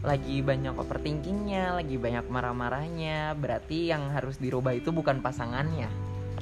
lagi 0.03 0.43
banyak 0.43 0.75
overthinkingnya, 0.75 1.79
lagi 1.79 1.95
banyak 1.95 2.27
marah-marahnya, 2.27 3.31
berarti 3.39 3.87
yang 3.87 4.11
harus 4.11 4.35
dirubah 4.35 4.75
itu 4.75 4.91
bukan 4.91 5.23
pasangannya, 5.23 5.87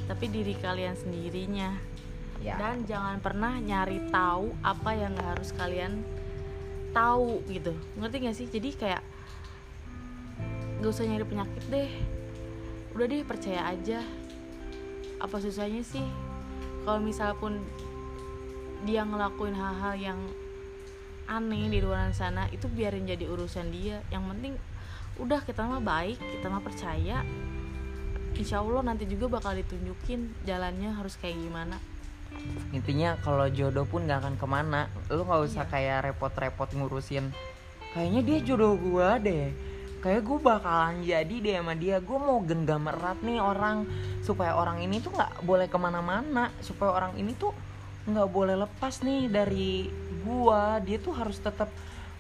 tapi 0.09 0.27
diri 0.27 0.57
kalian 0.59 0.97
sendirinya. 0.97 1.71
ya. 2.43 2.59
dan 2.59 2.83
jangan 2.83 3.21
pernah 3.23 3.57
nyari 3.61 4.11
tahu 4.11 4.51
apa 4.59 4.91
yang 4.91 5.15
nggak 5.15 5.29
harus 5.39 5.49
kalian 5.55 6.03
tahu 6.91 7.45
gitu. 7.47 7.71
Ngerti 7.95 8.17
gak 8.27 8.35
sih? 8.35 8.47
Jadi 8.51 8.69
kayak 8.75 9.03
gak 10.83 10.91
usah 10.91 11.07
nyari 11.07 11.25
penyakit 11.25 11.63
deh. 11.71 11.91
Udah 12.91 13.05
deh 13.07 13.23
percaya 13.23 13.71
aja 13.71 14.03
apa 15.25 15.41
susahnya 15.41 15.81
sih? 15.81 16.05
Kalau 16.85 17.01
misal 17.01 17.33
pun 17.35 17.57
dia 18.85 19.01
ngelakuin 19.01 19.57
hal-hal 19.57 19.93
yang 19.97 20.19
aneh 21.25 21.65
di 21.73 21.81
luar 21.81 22.13
sana 22.13 22.45
itu 22.53 22.69
biarin 22.69 23.09
jadi 23.09 23.25
urusan 23.25 23.73
dia. 23.73 24.05
Yang 24.13 24.23
penting 24.31 24.53
udah 25.17 25.41
kita 25.41 25.65
mah 25.65 25.81
baik 25.81 26.21
kita 26.21 26.47
mah 26.47 26.61
percaya. 26.61 27.25
Insya 28.37 28.61
Allah 28.61 28.83
nanti 28.85 29.09
juga 29.09 29.41
bakal 29.41 29.57
ditunjukin 29.57 30.45
jalannya 30.45 30.93
harus 30.93 31.17
kayak 31.17 31.41
gimana. 31.41 31.81
Intinya 32.75 33.15
kalau 33.23 33.47
jodoh 33.47 33.87
pun 33.87 34.05
gak 34.05 34.21
akan 34.21 34.35
ke 34.35 34.45
mana. 34.45 34.91
Lu 35.07 35.23
nggak 35.23 35.41
usah 35.49 35.65
iya. 35.65 35.71
kayak 35.71 35.97
repot-repot 36.11 36.69
ngurusin 36.75 37.31
kayaknya 37.95 38.21
dia 38.27 38.37
jodoh 38.43 38.75
gua 38.75 39.15
deh 39.15 39.55
kayak 40.05 40.21
gue 40.21 40.37
bakalan 40.37 41.01
jadi 41.01 41.35
deh 41.41 41.55
sama 41.57 41.73
dia. 41.73 41.97
Gue 41.97 42.21
mau 42.21 42.37
genggam 42.45 42.85
erat 42.85 43.17
nih 43.25 43.41
orang 43.41 43.89
supaya 44.21 44.53
orang 44.53 44.85
ini 44.85 45.01
tuh 45.01 45.09
nggak 45.09 45.41
boleh 45.41 45.65
ke 45.65 45.77
mana-mana. 45.81 46.53
Supaya 46.61 46.93
orang 46.93 47.17
ini 47.17 47.33
tuh 47.33 47.49
nggak 48.05 48.29
boleh 48.29 48.53
lepas 48.53 49.01
nih 49.01 49.33
dari 49.33 49.89
gue 50.21 50.61
dia 50.85 50.97
tuh 51.01 51.09
harus 51.17 51.41
tetap 51.41 51.73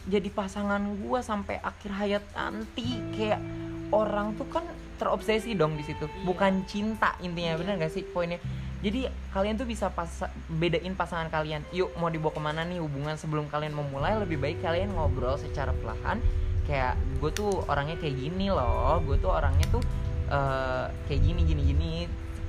jadi 0.09 0.25
pasangan 0.33 0.81
gue 0.97 1.19
sampai 1.21 1.61
akhir 1.61 1.91
hayat 1.93 2.25
nanti. 2.33 2.97
Kayak 3.13 3.45
orang 3.93 4.33
tuh 4.33 4.49
kan 4.49 4.65
terobsesi 4.97 5.53
dong 5.53 5.77
di 5.77 5.85
situ. 5.85 6.09
Iya. 6.09 6.25
bukan 6.25 6.65
cinta 6.65 7.13
intinya 7.21 7.53
iya. 7.53 7.59
bener 7.61 7.73
gak 7.85 7.93
sih 7.93 8.01
poinnya? 8.01 8.41
Jadi 8.81 9.05
kalian 9.29 9.61
tuh 9.61 9.69
bisa 9.69 9.93
pas 9.93 10.09
bedain 10.49 10.97
pasangan 10.97 11.29
kalian. 11.29 11.61
Yuk 11.69 11.93
mau 12.01 12.09
dibawa 12.09 12.33
ke 12.33 12.41
mana 12.41 12.65
nih? 12.65 12.81
Hubungan 12.81 13.13
sebelum 13.13 13.45
kalian 13.45 13.77
memulai 13.77 14.17
lebih 14.17 14.41
baik 14.41 14.65
kalian 14.65 14.89
ngobrol 14.89 15.37
secara 15.37 15.69
perlahan 15.69 16.17
kayak 16.65 16.97
gue 17.21 17.31
tuh 17.31 17.63
orangnya 17.69 17.95
kayak 18.01 18.17
gini 18.17 18.49
loh 18.49 18.99
gue 19.05 19.17
tuh 19.21 19.31
orangnya 19.31 19.65
tuh 19.69 19.83
uh, 20.29 20.89
kayak 21.09 21.21
gini 21.21 21.41
gini 21.45 21.61
gini. 21.61 21.91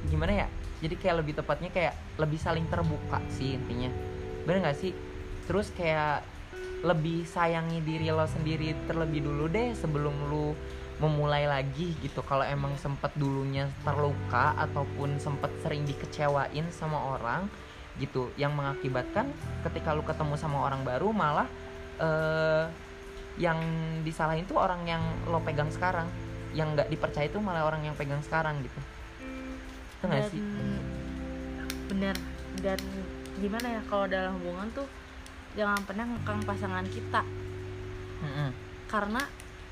Gimana 0.07 0.47
ya? 0.47 0.49
Jadi 0.81 0.95
kayak 1.01 1.25
lebih 1.25 1.35
tepatnya 1.41 1.71
kayak 1.73 1.95
lebih 2.21 2.39
saling 2.41 2.67
terbuka 2.69 3.19
sih 3.33 3.57
intinya. 3.57 3.91
Bener 4.45 4.71
gak 4.71 4.79
sih? 4.79 4.93
Terus 5.49 5.73
kayak 5.73 6.23
lebih 6.85 7.25
sayangi 7.25 7.81
diri 7.81 8.13
lo 8.13 8.29
sendiri 8.29 8.77
terlebih 8.85 9.25
dulu 9.25 9.49
deh 9.49 9.73
sebelum 9.73 10.15
lu 10.29 10.53
memulai 11.01 11.49
lagi 11.49 11.97
gitu. 12.05 12.21
Kalau 12.25 12.45
emang 12.45 12.77
sempet 12.77 13.13
dulunya 13.17 13.69
terluka 13.85 14.57
ataupun 14.57 15.17
sempet 15.21 15.51
sering 15.65 15.85
dikecewain 15.89 16.69
sama 16.73 17.17
orang 17.17 17.49
gitu 17.97 18.29
yang 18.37 18.53
mengakibatkan 18.53 19.33
ketika 19.65 19.97
lu 19.97 20.05
ketemu 20.05 20.37
sama 20.37 20.69
orang 20.69 20.85
baru 20.85 21.17
malah 21.17 21.49
uh, 21.97 22.69
yang 23.37 23.59
disalahin 24.03 24.49
tuh 24.49 24.57
orang 24.57 24.83
yang 24.89 25.03
lo 25.29 25.41
pegang 25.45 25.69
sekarang. 25.69 26.09
Yang 26.57 26.69
nggak 26.81 26.89
dipercaya 26.89 27.27
itu 27.29 27.39
malah 27.41 27.69
orang 27.69 27.85
yang 27.85 27.95
pegang 27.97 28.21
sekarang 28.25 28.61
gitu. 28.65 28.81
Itu 30.01 30.05
nggak 30.09 30.25
sih? 30.33 30.41
bener. 31.87 32.17
Dan 32.61 32.81
gimana 33.37 33.67
ya 33.79 33.81
kalau 33.89 34.09
dalam 34.09 34.41
hubungan 34.41 34.69
tuh 34.73 34.89
jangan 35.57 35.81
pernah 35.85 36.05
ngekang 36.09 36.41
pasangan 36.45 36.87
kita. 36.89 37.23
Mm-hmm. 38.17 38.49
karena 38.89 39.23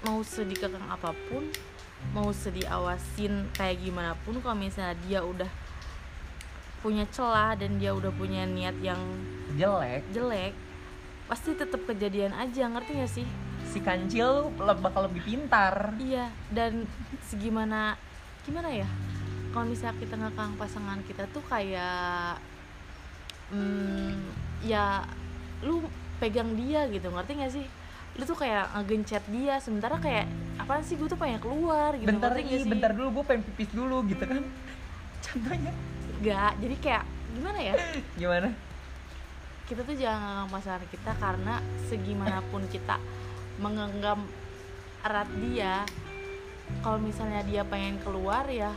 mau 0.05 0.21
sedih 0.21 0.61
kekang 0.61 0.85
apa 0.85 1.17
pun 1.33 1.49
mau 2.13 2.29
sedih 2.29 2.69
awasin 2.69 3.49
kayak 3.57 3.81
gimana 3.81 4.13
pun 4.21 4.37
kalau 4.45 4.53
misalnya 4.53 4.93
dia 5.09 5.25
udah 5.25 5.49
punya 6.85 7.09
celah 7.09 7.57
dan 7.57 7.81
dia 7.81 7.97
udah 7.97 8.13
punya 8.13 8.45
niat 8.45 8.77
yang 8.85 9.01
jelek. 9.57 10.05
jelek 10.13 10.53
pasti 11.25 11.57
tetap 11.57 11.81
kejadian 11.89 12.37
aja 12.37 12.69
ngerti 12.69 12.93
gak 13.01 13.09
sih 13.09 13.25
si 13.65 13.81
kancil 13.81 14.53
bakal 14.61 15.09
lebih 15.09 15.25
pintar. 15.25 15.97
Iya 15.99 16.29
dan 16.53 16.85
segimana 17.25 17.97
gimana 18.45 18.69
ya? 18.71 18.89
Kalau 19.51 19.67
misalnya 19.71 19.97
kita 19.99 20.15
ngekang 20.19 20.53
pasangan 20.59 21.01
kita 21.07 21.25
tuh 21.31 21.43
kayak 21.47 22.39
hmm, 23.55 24.15
ya 24.67 25.07
lu 25.65 25.87
pegang 26.19 26.53
dia 26.59 26.87
gitu 26.91 27.09
ngerti 27.11 27.33
gak 27.41 27.53
sih? 27.55 27.67
Lu 28.15 28.23
tuh 28.23 28.39
kayak 28.39 28.71
ngegencet 28.79 29.25
dia 29.31 29.59
sementara 29.59 29.99
kayak 29.99 30.27
apa 30.55 30.83
sih 30.87 30.95
gue 30.95 31.11
tuh 31.11 31.19
pengen 31.19 31.43
keluar 31.43 31.99
gitu 31.99 32.07
bentar 32.07 32.31
ini 32.39 32.63
bentar 32.63 32.95
dulu 32.95 33.21
gue 33.21 33.25
pengen 33.27 33.43
pipis 33.49 33.71
dulu 33.75 34.07
gitu 34.07 34.23
kan. 34.23 34.45
Contohnya. 35.25 35.73
Gak 36.23 36.53
jadi 36.63 36.77
kayak 36.79 37.05
gimana 37.35 37.59
ya? 37.59 37.75
Gimana? 38.15 38.49
Kita 39.65 39.81
tuh 39.81 39.97
jangan 39.97 40.21
ngekang 40.45 40.51
pasangan 40.53 40.85
kita 40.93 41.13
karena 41.17 41.55
segimanapun 41.89 42.63
kita 42.69 43.01
mengenggam 43.61 44.25
erat 45.05 45.29
dia. 45.39 45.87
Kalau 46.81 46.97
misalnya 46.97 47.45
dia 47.45 47.63
pengen 47.63 48.01
keluar 48.01 48.49
ya 48.49 48.73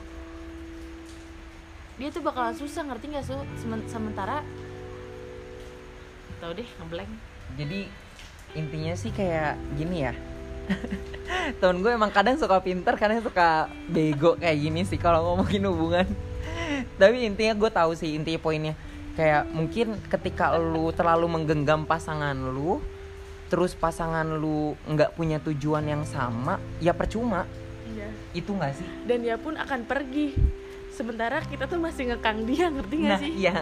dia 1.97 2.13
tuh 2.13 2.21
bakalan 2.21 2.53
susah 2.53 2.85
ngerti 2.85 3.09
nggak 3.09 3.25
su? 3.25 3.33
Sementara 3.89 4.45
tau 6.37 6.53
deh 6.53 6.69
ngeblank. 6.77 7.09
Jadi 7.57 7.89
intinya 8.53 8.93
sih 8.93 9.09
kayak 9.09 9.57
gini 9.73 10.05
ya. 10.05 10.13
Tahun 11.59 11.81
gue 11.81 11.91
emang 11.97 12.13
kadang 12.13 12.37
suka 12.37 12.61
pinter 12.61 12.93
kadang 13.01 13.25
suka 13.25 13.65
bego 13.89 14.37
kayak 14.37 14.57
gini 14.61 14.85
sih 14.85 15.01
kalau 15.01 15.33
ngomongin 15.33 15.65
hubungan. 15.65 16.07
Tapi 17.01 17.25
intinya 17.25 17.57
gue 17.57 17.69
tahu 17.73 17.97
sih 17.97 18.13
intinya 18.13 18.45
poinnya. 18.45 18.77
Kayak 19.17 19.49
mungkin 19.49 19.97
ketika 20.05 20.53
lu 20.53 20.93
terlalu 20.93 21.25
menggenggam 21.25 21.89
pasangan 21.89 22.37
lu 22.37 22.77
terus 23.47 23.71
pasangan 23.73 24.27
lu 24.27 24.75
nggak 24.87 25.15
punya 25.15 25.39
tujuan 25.43 25.87
yang 25.87 26.03
sama 26.03 26.59
ya 26.83 26.91
percuma. 26.91 27.47
Iya. 27.87 28.11
itu 28.35 28.51
nggak 28.51 28.73
sih? 28.77 28.87
Dan 29.07 29.23
dia 29.23 29.39
pun 29.39 29.55
akan 29.55 29.87
pergi. 29.87 30.35
Sementara 30.91 31.39
kita 31.45 31.69
tuh 31.69 31.79
masih 31.79 32.13
ngekang 32.13 32.43
dia 32.43 32.67
ngerti 32.67 32.95
nggak 32.99 33.15
nah, 33.15 33.21
sih? 33.21 33.31
iya. 33.33 33.55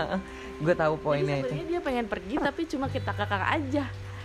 Gue 0.64 0.74
tahu 0.78 0.94
poinnya 1.02 1.42
Jadi 1.42 1.58
itu 1.58 1.64
dia 1.74 1.80
pengen 1.82 2.06
pergi 2.06 2.34
tapi 2.38 2.62
cuma 2.70 2.86
kita 2.86 3.10
kakak 3.12 3.50
aja. 3.50 3.84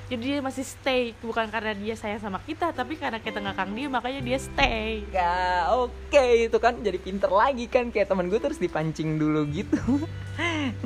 Jadi 0.09 0.23
dia 0.25 0.41
masih 0.41 0.65
stay 0.65 1.13
bukan 1.21 1.45
karena 1.53 1.73
dia 1.77 1.93
sayang 1.93 2.21
sama 2.21 2.41
kita 2.41 2.73
tapi 2.73 2.97
karena 2.97 3.21
kita 3.21 3.41
ngekang 3.41 3.73
dia 3.73 3.87
makanya 3.89 4.21
dia 4.21 4.37
stay. 4.37 5.05
Ya 5.09 5.69
oke. 5.73 5.93
Okay. 6.13 6.49
itu 6.49 6.57
kan 6.61 6.77
jadi 6.81 6.97
pinter 7.01 7.29
lagi 7.33 7.65
kan 7.65 7.89
kayak 7.89 8.09
teman 8.09 8.29
gue 8.29 8.39
terus 8.39 8.61
dipancing 8.61 9.17
dulu 9.17 9.49
gitu. 9.49 9.81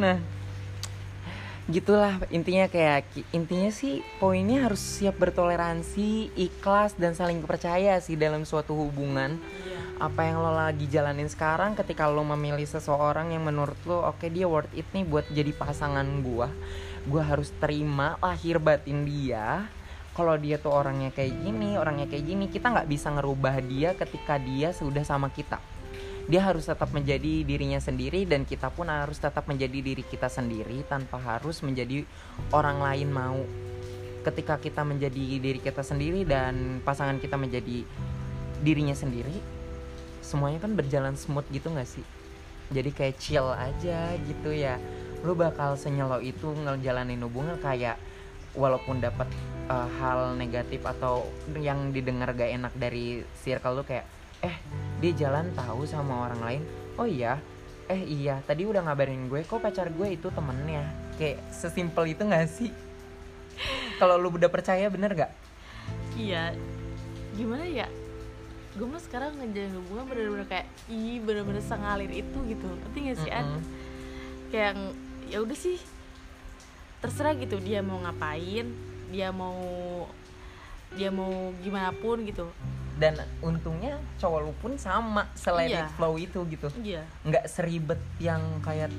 Nah 0.01 0.17
gitulah 1.71 2.19
intinya 2.27 2.67
kayak 2.67 3.07
intinya 3.31 3.71
sih 3.71 4.03
poinnya 4.19 4.67
harus 4.67 4.83
siap 4.83 5.15
bertoleransi 5.15 6.35
ikhlas 6.35 6.99
dan 6.99 7.15
saling 7.15 7.39
percaya 7.39 7.95
sih 8.03 8.19
dalam 8.19 8.43
suatu 8.43 8.75
hubungan. 8.75 9.39
Yeah. 9.39 9.81
apa 10.03 10.27
yang 10.27 10.43
lo 10.43 10.51
lagi 10.51 10.83
jalanin 10.91 11.31
sekarang 11.31 11.79
ketika 11.79 12.11
lo 12.11 12.27
memilih 12.27 12.67
seseorang 12.67 13.31
yang 13.31 13.47
menurut 13.47 13.79
lo 13.87 14.03
oke 14.03 14.19
okay, 14.19 14.27
dia 14.27 14.43
worth 14.43 14.67
it 14.75 14.83
nih 14.91 15.07
buat 15.07 15.23
jadi 15.31 15.55
pasangan 15.55 16.03
gua. 16.19 16.51
Gua 17.07 17.23
harus 17.23 17.55
terima 17.63 18.19
lahir 18.19 18.59
batin 18.59 19.07
dia. 19.07 19.63
Kalau 20.11 20.35
dia 20.35 20.59
tuh 20.59 20.75
orangnya 20.75 21.15
kayak 21.15 21.31
gini 21.47 21.79
orangnya 21.79 22.11
kayak 22.11 22.25
gini 22.27 22.45
kita 22.51 22.75
nggak 22.75 22.91
bisa 22.91 23.07
ngerubah 23.15 23.55
dia 23.63 23.95
ketika 23.95 24.35
dia 24.35 24.75
sudah 24.75 25.07
sama 25.07 25.31
kita 25.31 25.57
dia 26.23 26.39
harus 26.39 26.71
tetap 26.71 26.87
menjadi 26.95 27.43
dirinya 27.43 27.83
sendiri 27.83 28.23
dan 28.23 28.47
kita 28.47 28.71
pun 28.71 28.87
harus 28.87 29.19
tetap 29.19 29.43
menjadi 29.43 29.75
diri 29.83 30.03
kita 30.07 30.31
sendiri 30.31 30.87
tanpa 30.87 31.19
harus 31.19 31.59
menjadi 31.59 32.07
orang 32.55 32.79
lain 32.79 33.09
mau. 33.11 33.41
Ketika 34.23 34.55
kita 34.55 34.87
menjadi 34.87 35.43
diri 35.43 35.59
kita 35.59 35.83
sendiri 35.83 36.23
dan 36.23 36.79
pasangan 36.79 37.19
kita 37.19 37.35
menjadi 37.35 37.83
dirinya 38.63 38.95
sendiri 38.95 39.35
semuanya 40.23 40.63
kan 40.63 40.71
berjalan 40.79 41.19
smooth 41.19 41.43
gitu 41.51 41.67
gak 41.75 41.91
sih? 41.91 42.05
Jadi 42.71 42.89
kayak 42.95 43.19
chill 43.19 43.51
aja 43.51 44.15
gitu 44.23 44.55
ya. 44.55 44.79
Lu 45.27 45.35
bakal 45.35 45.75
senyelo 45.75 46.23
itu 46.23 46.55
ngejalanin 46.55 47.19
hubungan 47.19 47.59
kayak 47.59 47.99
walaupun 48.55 49.03
dapat 49.03 49.27
uh, 49.67 49.91
hal 49.99 50.39
negatif 50.39 50.79
atau 50.87 51.27
yang 51.59 51.91
didengar 51.91 52.31
gak 52.31 52.47
enak 52.47 52.73
dari 52.79 53.27
circle 53.43 53.81
lu 53.81 53.83
kayak 53.83 54.07
eh 54.39 54.55
dia 55.03 55.27
jalan 55.27 55.51
tahu 55.51 55.83
sama 55.83 56.31
orang 56.31 56.39
lain 56.39 56.63
oh 56.95 57.03
iya 57.03 57.35
eh 57.91 57.99
iya 58.07 58.39
tadi 58.47 58.63
udah 58.63 58.87
ngabarin 58.87 59.27
gue 59.27 59.43
kok 59.43 59.59
pacar 59.59 59.91
gue 59.91 60.15
itu 60.15 60.31
temennya. 60.31 60.87
Kayak 61.19 61.43
sesimpel 61.51 62.15
itu 62.15 62.23
gak 62.23 62.47
sih? 62.47 62.71
Kalau 63.99 64.15
lu 64.15 64.31
udah 64.31 64.47
percaya 64.47 64.87
bener 64.87 65.11
gak 65.13 65.31
iya. 66.15 66.55
Gimana 67.35 67.67
ya? 67.67 67.91
Gue 68.73 68.87
mah 68.87 69.03
sekarang 69.03 69.35
ngejalan 69.37 69.75
hubungan 69.83 70.05
bener-bener 70.07 70.47
kayak 70.47 70.67
ih 70.87 71.19
bener-bener 71.19 71.59
sengalir 71.59 72.09
itu 72.09 72.39
gitu. 72.47 72.65
Ngerti 72.65 72.99
gak 73.11 73.17
sih 73.19 73.29
mm 73.29 73.35
-hmm. 73.35 73.51
An 73.59 73.61
kayak 74.53 74.73
ya 75.33 75.37
udah 75.41 75.57
sih 75.57 75.81
terserah 77.01 77.33
gitu 77.35 77.57
dia 77.57 77.81
mau 77.81 77.97
ngapain 78.05 78.69
dia 79.09 79.33
mau 79.33 79.57
dia 80.93 81.09
mau 81.09 81.49
gimana 81.65 81.89
pun 81.89 82.21
gitu 82.21 82.45
dan 83.01 83.17
untungnya 83.41 83.97
cowok 84.21 84.39
lu 84.45 84.53
pun 84.61 84.73
sama 84.77 85.25
selain 85.33 85.73
iya. 85.73 85.89
flow 85.97 86.13
itu 86.21 86.45
gitu 86.45 86.69
iya. 86.85 87.01
nggak 87.25 87.45
seribet 87.49 87.97
yang 88.21 88.41
kayak 88.61 88.93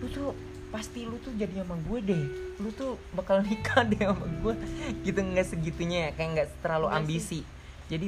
lu 0.00 0.06
tuh 0.12 0.36
pasti 0.70 1.08
lu 1.08 1.16
tuh 1.18 1.34
jadi 1.34 1.64
sama 1.64 1.76
gue 1.80 1.98
deh 2.04 2.24
lu 2.60 2.68
tuh 2.76 3.00
bakal 3.16 3.40
nikah 3.46 3.82
deh 3.88 4.04
sama 4.04 4.26
gue 4.28 4.54
gitu 5.02 5.20
nggak 5.20 5.46
segitunya 5.48 5.98
ya 6.08 6.10
kayak 6.14 6.30
nggak 6.36 6.48
terlalu 6.60 6.86
Enggak 6.92 7.00
ambisi 7.00 7.40
sih. 7.40 7.42
jadi 7.88 8.06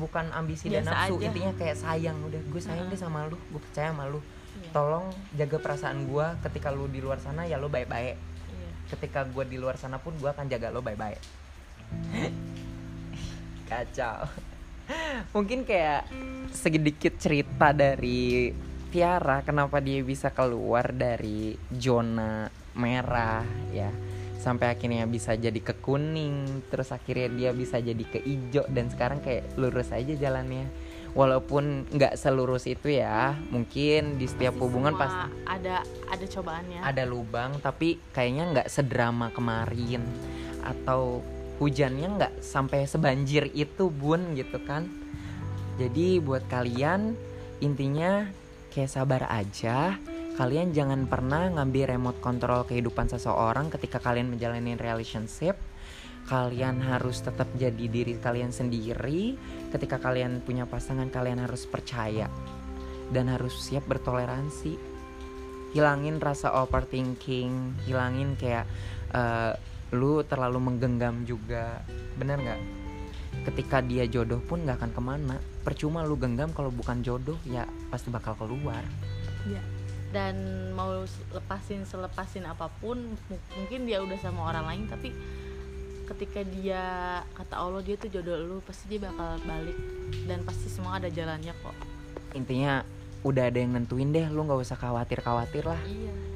bukan 0.00 0.32
ambisi 0.32 0.72
Biasa 0.72 0.76
dan 0.80 0.84
nafsu 0.88 1.14
aja. 1.20 1.24
intinya 1.28 1.52
kayak 1.60 1.76
sayang 1.76 2.16
udah 2.24 2.40
gue 2.40 2.60
sayang 2.64 2.86
deh 2.88 2.96
sama 2.96 3.28
lu 3.28 3.36
gue 3.36 3.60
percaya 3.60 3.92
sama 3.92 4.08
lu 4.08 4.20
iya. 4.24 4.70
tolong 4.72 5.06
jaga 5.36 5.56
perasaan 5.60 6.08
gue 6.08 6.26
ketika 6.48 6.72
lu 6.72 6.88
di 6.88 7.04
luar 7.04 7.20
sana 7.20 7.44
ya 7.44 7.60
lu 7.60 7.68
baik-baik 7.68 8.16
iya. 8.16 8.70
ketika 8.96 9.28
gue 9.28 9.44
di 9.44 9.60
luar 9.60 9.76
sana 9.76 10.00
pun 10.00 10.16
gue 10.16 10.28
akan 10.32 10.48
jaga 10.48 10.72
lu 10.72 10.80
baik-baik 10.80 11.20
kacau. 13.72 14.28
Mungkin 15.32 15.64
kayak 15.64 16.04
sedikit 16.52 17.16
cerita 17.16 17.72
dari 17.72 18.52
Tiara 18.92 19.40
kenapa 19.40 19.80
dia 19.80 20.04
bisa 20.04 20.28
keluar 20.28 20.92
dari 20.92 21.56
zona 21.72 22.44
merah 22.76 23.40
ya. 23.72 23.88
Sampai 24.36 24.74
akhirnya 24.74 25.08
bisa 25.08 25.32
jadi 25.32 25.56
ke 25.56 25.80
kuning 25.80 26.66
terus 26.68 26.92
akhirnya 26.92 27.30
dia 27.32 27.50
bisa 27.56 27.80
jadi 27.80 28.04
ke 28.04 28.20
hijau 28.20 28.68
dan 28.68 28.92
sekarang 28.92 29.24
kayak 29.24 29.48
lurus 29.56 29.88
aja 29.96 30.12
jalannya. 30.12 30.68
Walaupun 31.12 31.88
nggak 31.92 32.16
selurus 32.16 32.64
itu 32.68 32.92
ya 33.00 33.36
mungkin 33.52 34.16
di 34.16 34.24
setiap 34.28 34.56
Masih 34.56 34.64
hubungan 34.64 34.92
pasti 34.96 35.24
ada 35.48 35.84
ada 36.08 36.24
cobaannya. 36.28 36.80
Ada 36.84 37.04
lubang 37.08 37.50
tapi 37.64 37.96
kayaknya 38.12 38.44
nggak 38.52 38.68
sedrama 38.68 39.32
kemarin. 39.32 40.04
Atau 40.60 41.24
hujannya 41.62 42.18
nggak 42.18 42.34
sampai 42.42 42.90
sebanjir 42.90 43.46
itu 43.54 43.86
bun 43.86 44.34
gitu 44.34 44.58
kan. 44.66 44.90
Jadi 45.78 46.18
buat 46.18 46.42
kalian 46.50 47.14
intinya 47.62 48.26
kayak 48.74 48.90
sabar 48.90 49.22
aja. 49.30 49.94
Kalian 50.34 50.74
jangan 50.74 51.06
pernah 51.06 51.46
ngambil 51.54 51.94
remote 51.94 52.18
control 52.18 52.66
kehidupan 52.66 53.06
seseorang 53.06 53.70
ketika 53.70 54.02
kalian 54.02 54.34
menjalani 54.34 54.74
relationship. 54.74 55.54
Kalian 56.26 56.82
harus 56.82 57.22
tetap 57.22 57.50
jadi 57.58 57.86
diri 57.90 58.18
kalian 58.18 58.54
sendiri 58.54 59.36
ketika 59.74 59.98
kalian 59.98 60.42
punya 60.42 60.66
pasangan 60.66 61.10
kalian 61.10 61.42
harus 61.42 61.66
percaya 61.66 62.30
dan 63.14 63.30
harus 63.30 63.54
siap 63.54 63.86
bertoleransi. 63.86 64.78
Hilangin 65.76 66.20
rasa 66.20 66.52
overthinking 66.62 67.84
hilangin 67.88 68.36
kayak 68.36 68.68
uh, 69.12 69.56
lu 69.92 70.24
terlalu 70.24 70.58
menggenggam 70.58 71.22
juga. 71.28 71.84
Bener 72.16 72.40
nggak? 72.40 72.60
Ketika 73.52 73.84
dia 73.84 74.08
jodoh 74.08 74.40
pun 74.40 74.64
nggak 74.64 74.80
akan 74.80 74.92
ke 74.96 75.02
mana. 75.04 75.36
Percuma 75.62 76.00
lu 76.02 76.16
genggam 76.16 76.50
kalau 76.56 76.72
bukan 76.72 77.04
jodoh 77.04 77.36
ya 77.44 77.68
pasti 77.92 78.08
bakal 78.08 78.34
keluar. 78.40 78.82
Ya. 79.44 79.62
dan 80.12 80.36
mau 80.76 81.08
lepasin 81.32 81.88
selepasin 81.88 82.44
apa 82.44 82.68
pun 82.84 83.16
mungkin 83.56 83.88
dia 83.88 84.04
udah 84.04 84.20
sama 84.20 84.44
orang 84.44 84.68
lain 84.68 84.84
tapi 84.84 85.08
ketika 86.04 86.44
dia 86.44 86.84
kata 87.32 87.56
Allah 87.56 87.80
dia 87.80 87.96
tuh 87.96 88.12
jodoh 88.12 88.36
lu 88.36 88.56
pasti 88.60 88.92
dia 88.92 89.08
bakal 89.08 89.40
balik. 89.44 89.76
Dan 90.28 90.44
pasti 90.44 90.68
semua 90.68 91.00
ada 91.00 91.08
jalannya 91.08 91.52
kok. 91.52 91.76
Intinya 92.36 92.84
udah 93.24 93.48
ada 93.48 93.56
yang 93.56 93.72
nentuin 93.72 94.12
deh 94.12 94.28
lu 94.28 94.44
nggak 94.44 94.60
usah 94.60 94.76
khawatir 94.76 95.24
khawatir 95.24 95.64
lah. 95.64 95.80
Iya 95.88 96.31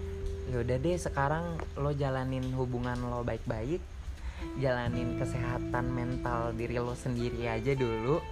ya 0.46 0.62
udah 0.62 0.76
deh 0.78 0.96
sekarang 0.98 1.58
lo 1.78 1.90
jalanin 1.90 2.46
hubungan 2.54 2.98
lo 3.02 3.26
baik-baik 3.26 3.82
jalanin 4.62 5.18
kesehatan 5.18 5.90
mental 5.90 6.54
diri 6.54 6.78
lo 6.78 6.94
sendiri 6.94 7.50
aja 7.50 7.74
dulu 7.74 8.22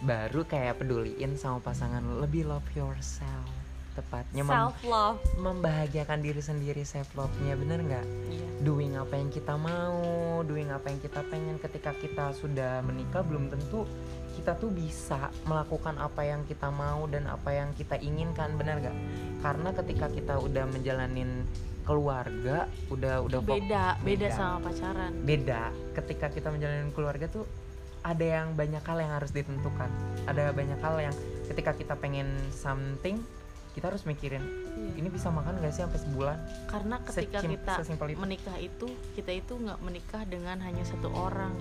baru 0.00 0.46
kayak 0.46 0.80
peduliin 0.80 1.34
sama 1.36 1.58
pasangan 1.60 2.00
lo 2.00 2.22
lebih 2.22 2.46
love 2.46 2.66
yourself 2.72 3.46
tepatnya 3.98 4.46
self 4.46 4.78
love 4.86 5.18
mem 5.36 5.58
membahagiakan 5.58 6.22
diri 6.22 6.38
sendiri 6.38 6.86
self 6.86 7.10
love 7.18 7.34
nya 7.42 7.58
bener 7.58 7.82
nggak 7.82 8.06
yeah. 8.30 8.50
doing 8.62 8.94
apa 8.94 9.18
yang 9.18 9.30
kita 9.34 9.58
mau 9.58 9.98
doing 10.46 10.70
apa 10.70 10.86
yang 10.86 11.02
kita 11.02 11.20
pengen 11.26 11.58
ketika 11.58 11.90
kita 11.98 12.30
sudah 12.38 12.78
menikah 12.86 13.26
belum 13.26 13.50
tentu 13.50 13.82
kita 14.38 14.54
tuh 14.54 14.70
bisa 14.70 15.34
melakukan 15.50 15.98
apa 15.98 16.22
yang 16.22 16.46
kita 16.46 16.70
mau 16.70 17.10
dan 17.10 17.26
apa 17.26 17.50
yang 17.50 17.74
kita 17.74 17.98
inginkan 17.98 18.54
benar 18.54 18.78
nggak? 18.78 18.96
Karena 19.42 19.74
ketika 19.74 20.06
kita 20.06 20.38
udah 20.38 20.64
menjalanin 20.70 21.42
keluarga 21.82 22.70
udah 22.92 23.24
udah 23.26 23.40
beda, 23.42 23.98
beda 24.06 24.28
beda. 24.30 24.38
sama 24.38 24.56
pacaran. 24.62 25.12
Beda. 25.26 25.74
Ketika 25.98 26.30
kita 26.30 26.54
menjalani 26.54 26.94
keluarga 26.94 27.26
tuh 27.26 27.42
ada 28.06 28.22
yang 28.22 28.54
banyak 28.54 28.80
hal 28.86 28.98
yang 29.02 29.12
harus 29.18 29.34
ditentukan. 29.34 29.90
Ada 30.30 30.54
banyak 30.54 30.78
hal 30.78 30.96
yang 31.02 31.14
ketika 31.50 31.74
kita 31.74 31.98
pengen 31.98 32.30
something 32.54 33.18
kita 33.76 33.94
harus 33.94 34.02
mikirin 34.10 34.42
iya. 34.74 34.90
ini 34.98 35.06
bisa 35.06 35.30
makan 35.30 35.62
gak 35.62 35.70
sih 35.70 35.86
sampai 35.86 36.02
sebulan? 36.02 36.38
Karena 36.66 36.98
ketika 36.98 37.38
Sesim, 37.38 37.54
kita 37.54 37.74
itu. 38.10 38.18
menikah 38.18 38.58
itu 38.58 38.90
kita 39.14 39.30
itu 39.30 39.54
nggak 39.54 39.78
menikah 39.86 40.22
dengan 40.26 40.58
hanya 40.66 40.82
satu 40.82 41.06
orang 41.14 41.54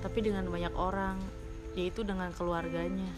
tapi 0.00 0.24
dengan 0.24 0.48
banyak 0.48 0.72
orang 0.72 1.20
yaitu 1.74 2.06
dengan 2.06 2.30
keluarganya. 2.34 3.10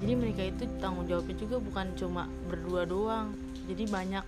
Jadi 0.00 0.12
menikah 0.16 0.46
itu 0.48 0.64
tanggung 0.80 1.04
jawabnya 1.04 1.36
juga 1.36 1.56
bukan 1.60 1.92
cuma 1.96 2.24
berdua 2.48 2.88
doang. 2.88 3.36
Jadi 3.68 3.84
banyak 3.88 4.24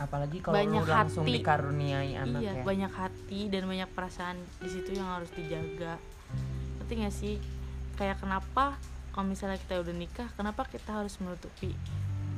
apalagi 0.00 0.40
kalau 0.40 0.56
banyak 0.56 0.82
lu 0.82 0.88
langsung 0.88 1.24
hati. 1.28 1.36
dikaruniai 1.38 2.12
anak 2.16 2.40
iya, 2.40 2.52
ya 2.58 2.62
banyak 2.64 2.92
hati 2.92 3.40
dan 3.52 3.68
banyak 3.68 3.88
perasaan 3.92 4.40
di 4.58 4.68
situ 4.72 4.96
yang 4.96 5.08
harus 5.20 5.30
dijaga. 5.36 6.00
Ngerti 6.80 6.92
gak 7.04 7.14
sih? 7.14 7.34
Kayak 8.00 8.24
kenapa 8.24 8.80
kalau 9.12 9.28
misalnya 9.28 9.60
kita 9.60 9.84
udah 9.84 9.94
nikah 9.94 10.28
kenapa 10.32 10.64
kita 10.64 10.90
harus 10.96 11.14
menutupi 11.20 11.76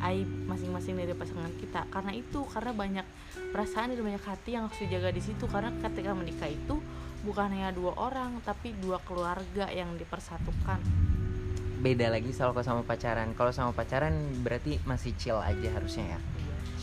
aib 0.03 0.27
masing-masing 0.51 0.99
dari 0.99 1.15
pasangan 1.15 1.55
kita? 1.63 1.87
Karena 1.89 2.13
itu 2.13 2.43
karena 2.51 2.73
banyak 2.75 3.07
perasaan 3.55 3.95
dan 3.95 4.03
banyak 4.03 4.25
hati 4.27 4.59
yang 4.59 4.67
harus 4.67 4.79
dijaga 4.83 5.15
di 5.15 5.23
situ. 5.23 5.47
Karena 5.47 5.71
ketika 5.79 6.11
menikah 6.13 6.51
itu 6.51 6.83
bukan 7.25 7.49
hanya 7.49 7.73
dua 7.73 7.97
orang 7.97 8.39
tapi 8.45 8.77
dua 8.77 9.01
keluarga 9.03 9.73
yang 9.73 9.97
dipersatukan. 9.97 10.79
Beda 11.81 12.13
lagi 12.13 12.31
soal 12.37 12.53
sama 12.61 12.85
pacaran. 12.85 13.33
Kalau 13.33 13.53
sama 13.53 13.73
pacaran 13.73 14.13
berarti 14.45 14.81
masih 14.85 15.17
chill 15.17 15.41
aja 15.41 15.69
harusnya 15.73 16.17
ya? 16.17 16.21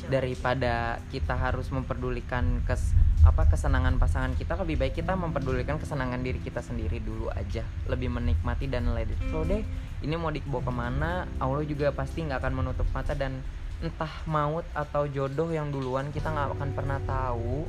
Daripada 0.10 0.98
kita 1.14 1.38
harus 1.38 1.70
memperdulikan 1.70 2.66
kes 2.66 2.98
apa 3.22 3.46
kesenangan 3.46 4.02
pasangan 4.02 4.34
kita 4.34 4.58
lebih 4.66 4.82
baik 4.82 4.98
kita 4.98 5.14
memperdulikan 5.14 5.78
kesenangan 5.78 6.26
diri 6.26 6.42
kita 6.42 6.66
sendiri 6.66 6.98
dulu 6.98 7.30
aja. 7.30 7.62
Lebih 7.86 8.10
menikmati 8.10 8.66
dan 8.66 8.90
let 8.98 9.10
it 9.10 9.22
flow 9.30 9.46
deh. 9.46 9.62
Ini 10.02 10.18
mau 10.18 10.34
dibawa 10.34 10.66
ke 10.66 10.74
mana 10.74 11.12
Allah 11.38 11.62
juga 11.66 11.94
pasti 11.94 12.26
nggak 12.26 12.42
akan 12.42 12.54
menutup 12.66 12.90
mata 12.94 13.14
dan 13.14 13.42
entah 13.82 14.14
maut 14.30 14.66
atau 14.78 15.10
jodoh 15.10 15.50
yang 15.50 15.74
duluan 15.74 16.14
kita 16.14 16.30
nggak 16.30 16.54
akan 16.54 16.70
pernah 16.78 17.02
tahu 17.02 17.66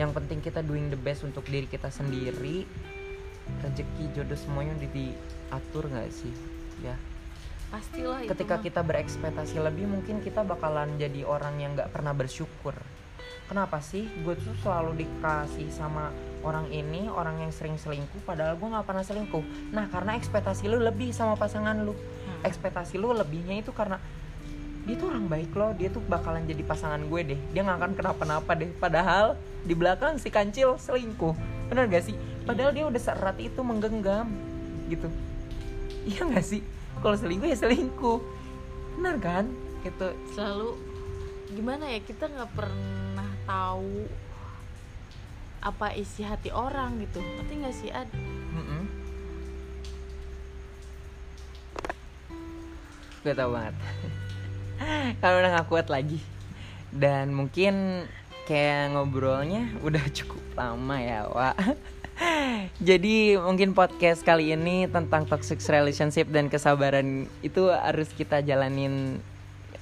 yang 0.00 0.10
penting 0.16 0.40
kita 0.40 0.64
doing 0.64 0.88
the 0.88 0.96
best 0.96 1.24
untuk 1.26 1.44
diri 1.44 1.68
kita 1.68 1.92
sendiri. 1.92 2.64
Rezeki 3.60 4.04
jodoh 4.16 4.38
semuanya 4.38 4.78
diatur 4.78 5.90
nggak 5.90 6.08
sih? 6.08 6.32
Ya. 6.80 6.96
Pastilah 7.72 8.24
ketika 8.28 8.60
itu 8.60 8.68
kita 8.68 8.80
berekspektasi 8.84 9.56
lebih 9.60 9.88
mungkin 9.88 10.20
kita 10.20 10.44
bakalan 10.44 11.00
jadi 11.00 11.24
orang 11.24 11.56
yang 11.56 11.72
nggak 11.72 11.88
pernah 11.88 12.12
bersyukur. 12.12 12.76
Kenapa 13.48 13.80
sih? 13.84 14.08
Gue 14.24 14.36
tuh 14.36 14.52
selalu 14.64 15.04
dikasih 15.04 15.68
sama 15.72 16.12
orang 16.42 16.68
ini 16.72 17.06
orang 17.08 17.40
yang 17.40 17.52
sering 17.54 17.76
selingkuh 17.76 18.24
padahal 18.24 18.56
gue 18.56 18.68
nggak 18.68 18.86
pernah 18.86 19.04
selingkuh. 19.04 19.44
Nah 19.72 19.88
karena 19.88 20.16
ekspektasi 20.16 20.68
lu 20.68 20.80
lebih 20.80 21.12
sama 21.16 21.36
pasangan 21.36 21.76
lu. 21.80 21.92
Hmm. 21.92 22.48
ekspektasi 22.48 22.98
lu 22.98 23.14
lebihnya 23.14 23.62
itu 23.62 23.70
karena 23.70 24.02
dia 24.82 24.94
tuh 24.98 25.14
orang 25.14 25.30
baik 25.30 25.54
loh 25.54 25.70
dia 25.78 25.88
tuh 25.94 26.02
bakalan 26.10 26.42
jadi 26.42 26.62
pasangan 26.66 27.02
gue 27.06 27.20
deh. 27.34 27.40
Dia 27.54 27.62
nggak 27.62 27.78
akan 27.78 27.92
kenapa-napa 27.94 28.52
deh. 28.58 28.70
Padahal 28.82 29.38
di 29.62 29.74
belakang 29.78 30.18
si 30.18 30.28
kancil 30.28 30.74
selingkuh. 30.74 31.34
Bener 31.70 31.86
gak 31.86 32.04
sih? 32.10 32.16
Padahal 32.42 32.74
dia 32.74 32.84
udah 32.90 32.98
serat 32.98 33.38
itu 33.38 33.62
menggenggam 33.62 34.26
gitu. 34.90 35.06
Iya 36.02 36.26
gak 36.26 36.42
sih? 36.42 36.66
Kalau 36.98 37.14
selingkuh 37.14 37.46
ya 37.46 37.54
selingkuh. 37.54 38.18
Benar 38.98 39.22
kan? 39.22 39.46
Gitu. 39.86 40.08
Selalu 40.34 40.74
gimana 41.52 41.84
ya 41.86 42.00
kita 42.02 42.32
nggak 42.32 42.50
pernah 42.56 43.28
tahu 43.44 44.08
apa 45.62 45.94
isi 45.94 46.26
hati 46.26 46.50
orang 46.50 46.98
gitu. 47.06 47.22
Ngerti 47.22 47.54
nggak 47.54 47.76
sih 47.78 47.90
ad? 47.94 48.10
Mm 48.10 48.64
-mm. 48.66 48.82
gue 53.22 53.34
tau 53.38 53.54
banget 53.54 53.74
kalau 55.22 55.42
udah 55.42 55.50
gak 55.60 55.68
kuat 55.68 55.86
lagi. 55.88 56.20
Dan 56.92 57.32
mungkin 57.32 58.04
kayak 58.44 58.92
ngobrolnya 58.92 59.70
udah 59.80 60.04
cukup 60.12 60.42
lama 60.58 60.96
ya 61.00 61.24
Wak. 61.30 61.56
Jadi 62.88 63.40
mungkin 63.40 63.72
podcast 63.72 64.20
kali 64.22 64.52
ini 64.52 64.86
tentang 64.86 65.24
toxic 65.24 65.58
relationship 65.64 66.28
dan 66.28 66.52
kesabaran 66.52 67.26
itu 67.40 67.72
harus 67.72 68.12
kita 68.12 68.44
jalanin 68.44 69.18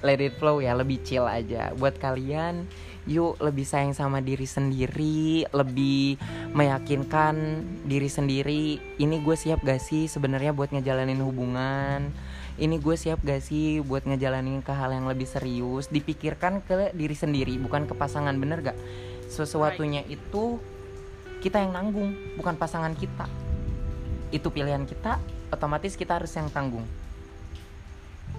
let 0.01 0.17
it 0.17 0.33
flow 0.39 0.63
ya 0.63 0.73
lebih 0.73 1.03
chill 1.05 1.27
aja. 1.27 1.75
Buat 1.77 2.01
kalian 2.01 2.65
yuk 3.09 3.41
lebih 3.41 3.65
sayang 3.65 3.97
sama 3.97 4.21
diri 4.21 4.45
sendiri 4.45 5.49
lebih 5.49 6.21
meyakinkan 6.53 7.65
diri 7.85 8.09
sendiri. 8.09 8.77
Ini 8.97 9.15
gue 9.21 9.35
siap 9.35 9.61
gak 9.65 9.81
sih 9.81 10.05
sebenarnya 10.05 10.53
buat 10.53 10.69
ngejalanin 10.73 11.21
hubungan 11.21 12.13
ini 12.59 12.75
gue 12.81 12.95
siap 12.99 13.23
gak 13.23 13.39
sih 13.39 13.79
buat 13.79 14.03
ngejalanin 14.03 14.59
ke 14.59 14.75
hal 14.75 14.91
yang 14.91 15.07
lebih 15.07 15.29
serius? 15.29 15.87
Dipikirkan 15.87 16.59
ke 16.65 16.91
diri 16.91 17.15
sendiri 17.15 17.55
bukan 17.55 17.87
ke 17.87 17.95
pasangan 17.95 18.35
bener 18.35 18.59
gak? 18.59 18.77
Sesuatunya 19.31 20.03
itu 20.11 20.59
kita 21.39 21.63
yang 21.63 21.71
nanggung 21.71 22.11
bukan 22.35 22.59
pasangan 22.59 22.91
kita. 22.91 23.25
Itu 24.35 24.51
pilihan 24.51 24.83
kita 24.83 25.17
otomatis 25.51 25.95
kita 25.95 26.19
harus 26.19 26.31
yang 26.35 26.51
tanggung. 26.51 26.83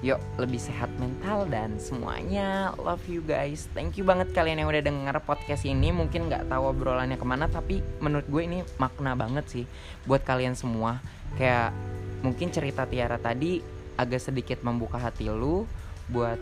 Yuk 0.03 0.19
lebih 0.35 0.59
sehat 0.59 0.91
mental 0.99 1.47
dan 1.47 1.79
semuanya. 1.79 2.75
Love 2.75 3.07
you 3.07 3.23
guys. 3.23 3.71
Thank 3.71 3.97
you 3.97 4.05
banget 4.05 4.35
kalian 4.35 4.59
yang 4.59 4.69
udah 4.69 4.83
denger 4.83 5.17
podcast 5.23 5.63
ini. 5.63 5.95
Mungkin 5.95 6.27
nggak 6.27 6.51
tahu 6.51 6.75
obrolannya 6.75 7.15
ke 7.15 7.27
mana 7.27 7.47
tapi 7.47 7.81
menurut 8.03 8.27
gue 8.27 8.43
ini 8.43 8.59
makna 8.83 9.15
banget 9.15 9.47
sih 9.47 9.65
buat 10.05 10.27
kalian 10.27 10.59
semua. 10.59 10.99
Kayak 11.39 11.71
mungkin 12.27 12.51
cerita 12.51 12.83
Tiara 12.87 13.19
tadi 13.19 13.63
agak 14.01 14.21
sedikit 14.21 14.61
membuka 14.65 14.97
hati 14.97 15.29
lu 15.29 15.69
buat 16.11 16.39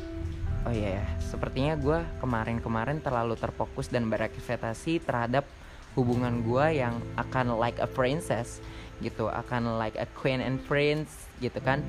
oh 0.66 0.72
iya 0.72 1.00
ya 1.00 1.06
sepertinya 1.20 1.74
gue 1.76 1.98
kemarin-kemarin 2.20 3.00
terlalu 3.00 3.36
terfokus 3.36 3.88
dan 3.88 4.08
berekspektasi 4.08 5.00
terhadap 5.04 5.44
hubungan 5.98 6.46
gue 6.46 6.80
yang 6.80 7.02
akan 7.18 7.58
like 7.58 7.78
a 7.82 7.88
princess 7.88 8.62
gitu 9.00 9.26
akan 9.32 9.80
like 9.80 9.96
a 9.96 10.06
queen 10.12 10.38
and 10.44 10.60
prince 10.68 11.10
gitu 11.40 11.56
kan. 11.64 11.80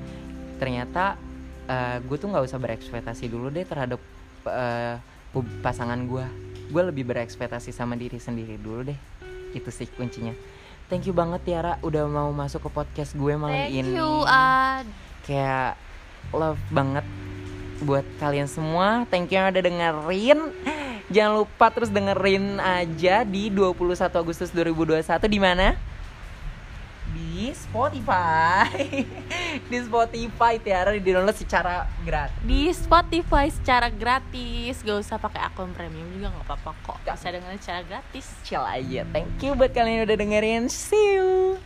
Ternyata 0.56 1.20
uh, 1.68 1.96
gue 2.00 2.16
tuh 2.16 2.32
nggak 2.32 2.44
usah 2.48 2.58
berekspektasi 2.58 3.28
dulu 3.28 3.52
deh 3.52 3.68
terhadap 3.68 4.00
uh, 4.48 4.96
pasangan 5.60 6.00
gue 6.08 6.24
gue 6.72 6.82
lebih 6.88 7.04
berekspektasi 7.04 7.68
sama 7.70 7.94
diri 7.94 8.16
sendiri 8.16 8.56
dulu 8.56 8.88
deh. 8.88 8.98
Itu 9.52 9.68
sih 9.68 9.86
kuncinya. 9.92 10.32
Thank 10.88 11.08
you 11.08 11.14
banget 11.16 11.44
Tiara 11.44 11.76
udah 11.84 12.04
mau 12.08 12.32
masuk 12.32 12.68
ke 12.68 12.70
podcast 12.72 13.12
gue 13.16 13.32
malam 13.36 13.68
thank 13.68 13.76
ini. 13.76 13.92
You, 13.96 14.24
Ad. 14.24 15.11
Kayak 15.26 15.78
love 16.32 16.60
banget 16.70 17.06
buat 17.82 18.06
kalian 18.22 18.46
semua. 18.46 19.04
Thank 19.10 19.34
you 19.34 19.42
yang 19.42 19.50
udah 19.50 19.62
dengerin. 19.62 20.40
Jangan 21.12 21.44
lupa 21.44 21.66
terus 21.68 21.90
dengerin 21.92 22.56
aja 22.62 23.26
di 23.26 23.52
21 23.52 23.98
Agustus 24.16 24.48
2021 24.54 25.02
di 25.28 25.40
mana? 25.42 25.76
Di 27.12 27.52
Spotify. 27.52 29.04
Di 29.70 29.78
Spotify 29.84 30.56
Tiara. 30.56 30.96
Di 30.96 31.02
download 31.04 31.36
secara 31.36 31.84
gratis. 32.00 32.40
Di 32.40 32.72
Spotify 32.72 33.52
secara 33.52 33.92
gratis. 33.92 34.80
Gak 34.80 34.96
usah 35.04 35.20
pakai 35.20 35.44
akun 35.44 35.76
premium 35.76 36.08
juga 36.16 36.32
nggak 36.32 36.46
apa-apa 36.48 36.72
kok. 36.88 36.98
Bisa 37.04 37.28
dengerin 37.28 37.60
secara 37.60 37.80
gratis. 37.84 38.26
Chill 38.48 38.64
aja. 38.64 39.04
Thank 39.12 39.44
you 39.44 39.52
buat 39.52 39.76
kalian 39.76 40.00
yang 40.00 40.04
udah 40.08 40.18
dengerin. 40.24 40.62
See 40.72 41.20
you 41.20 41.60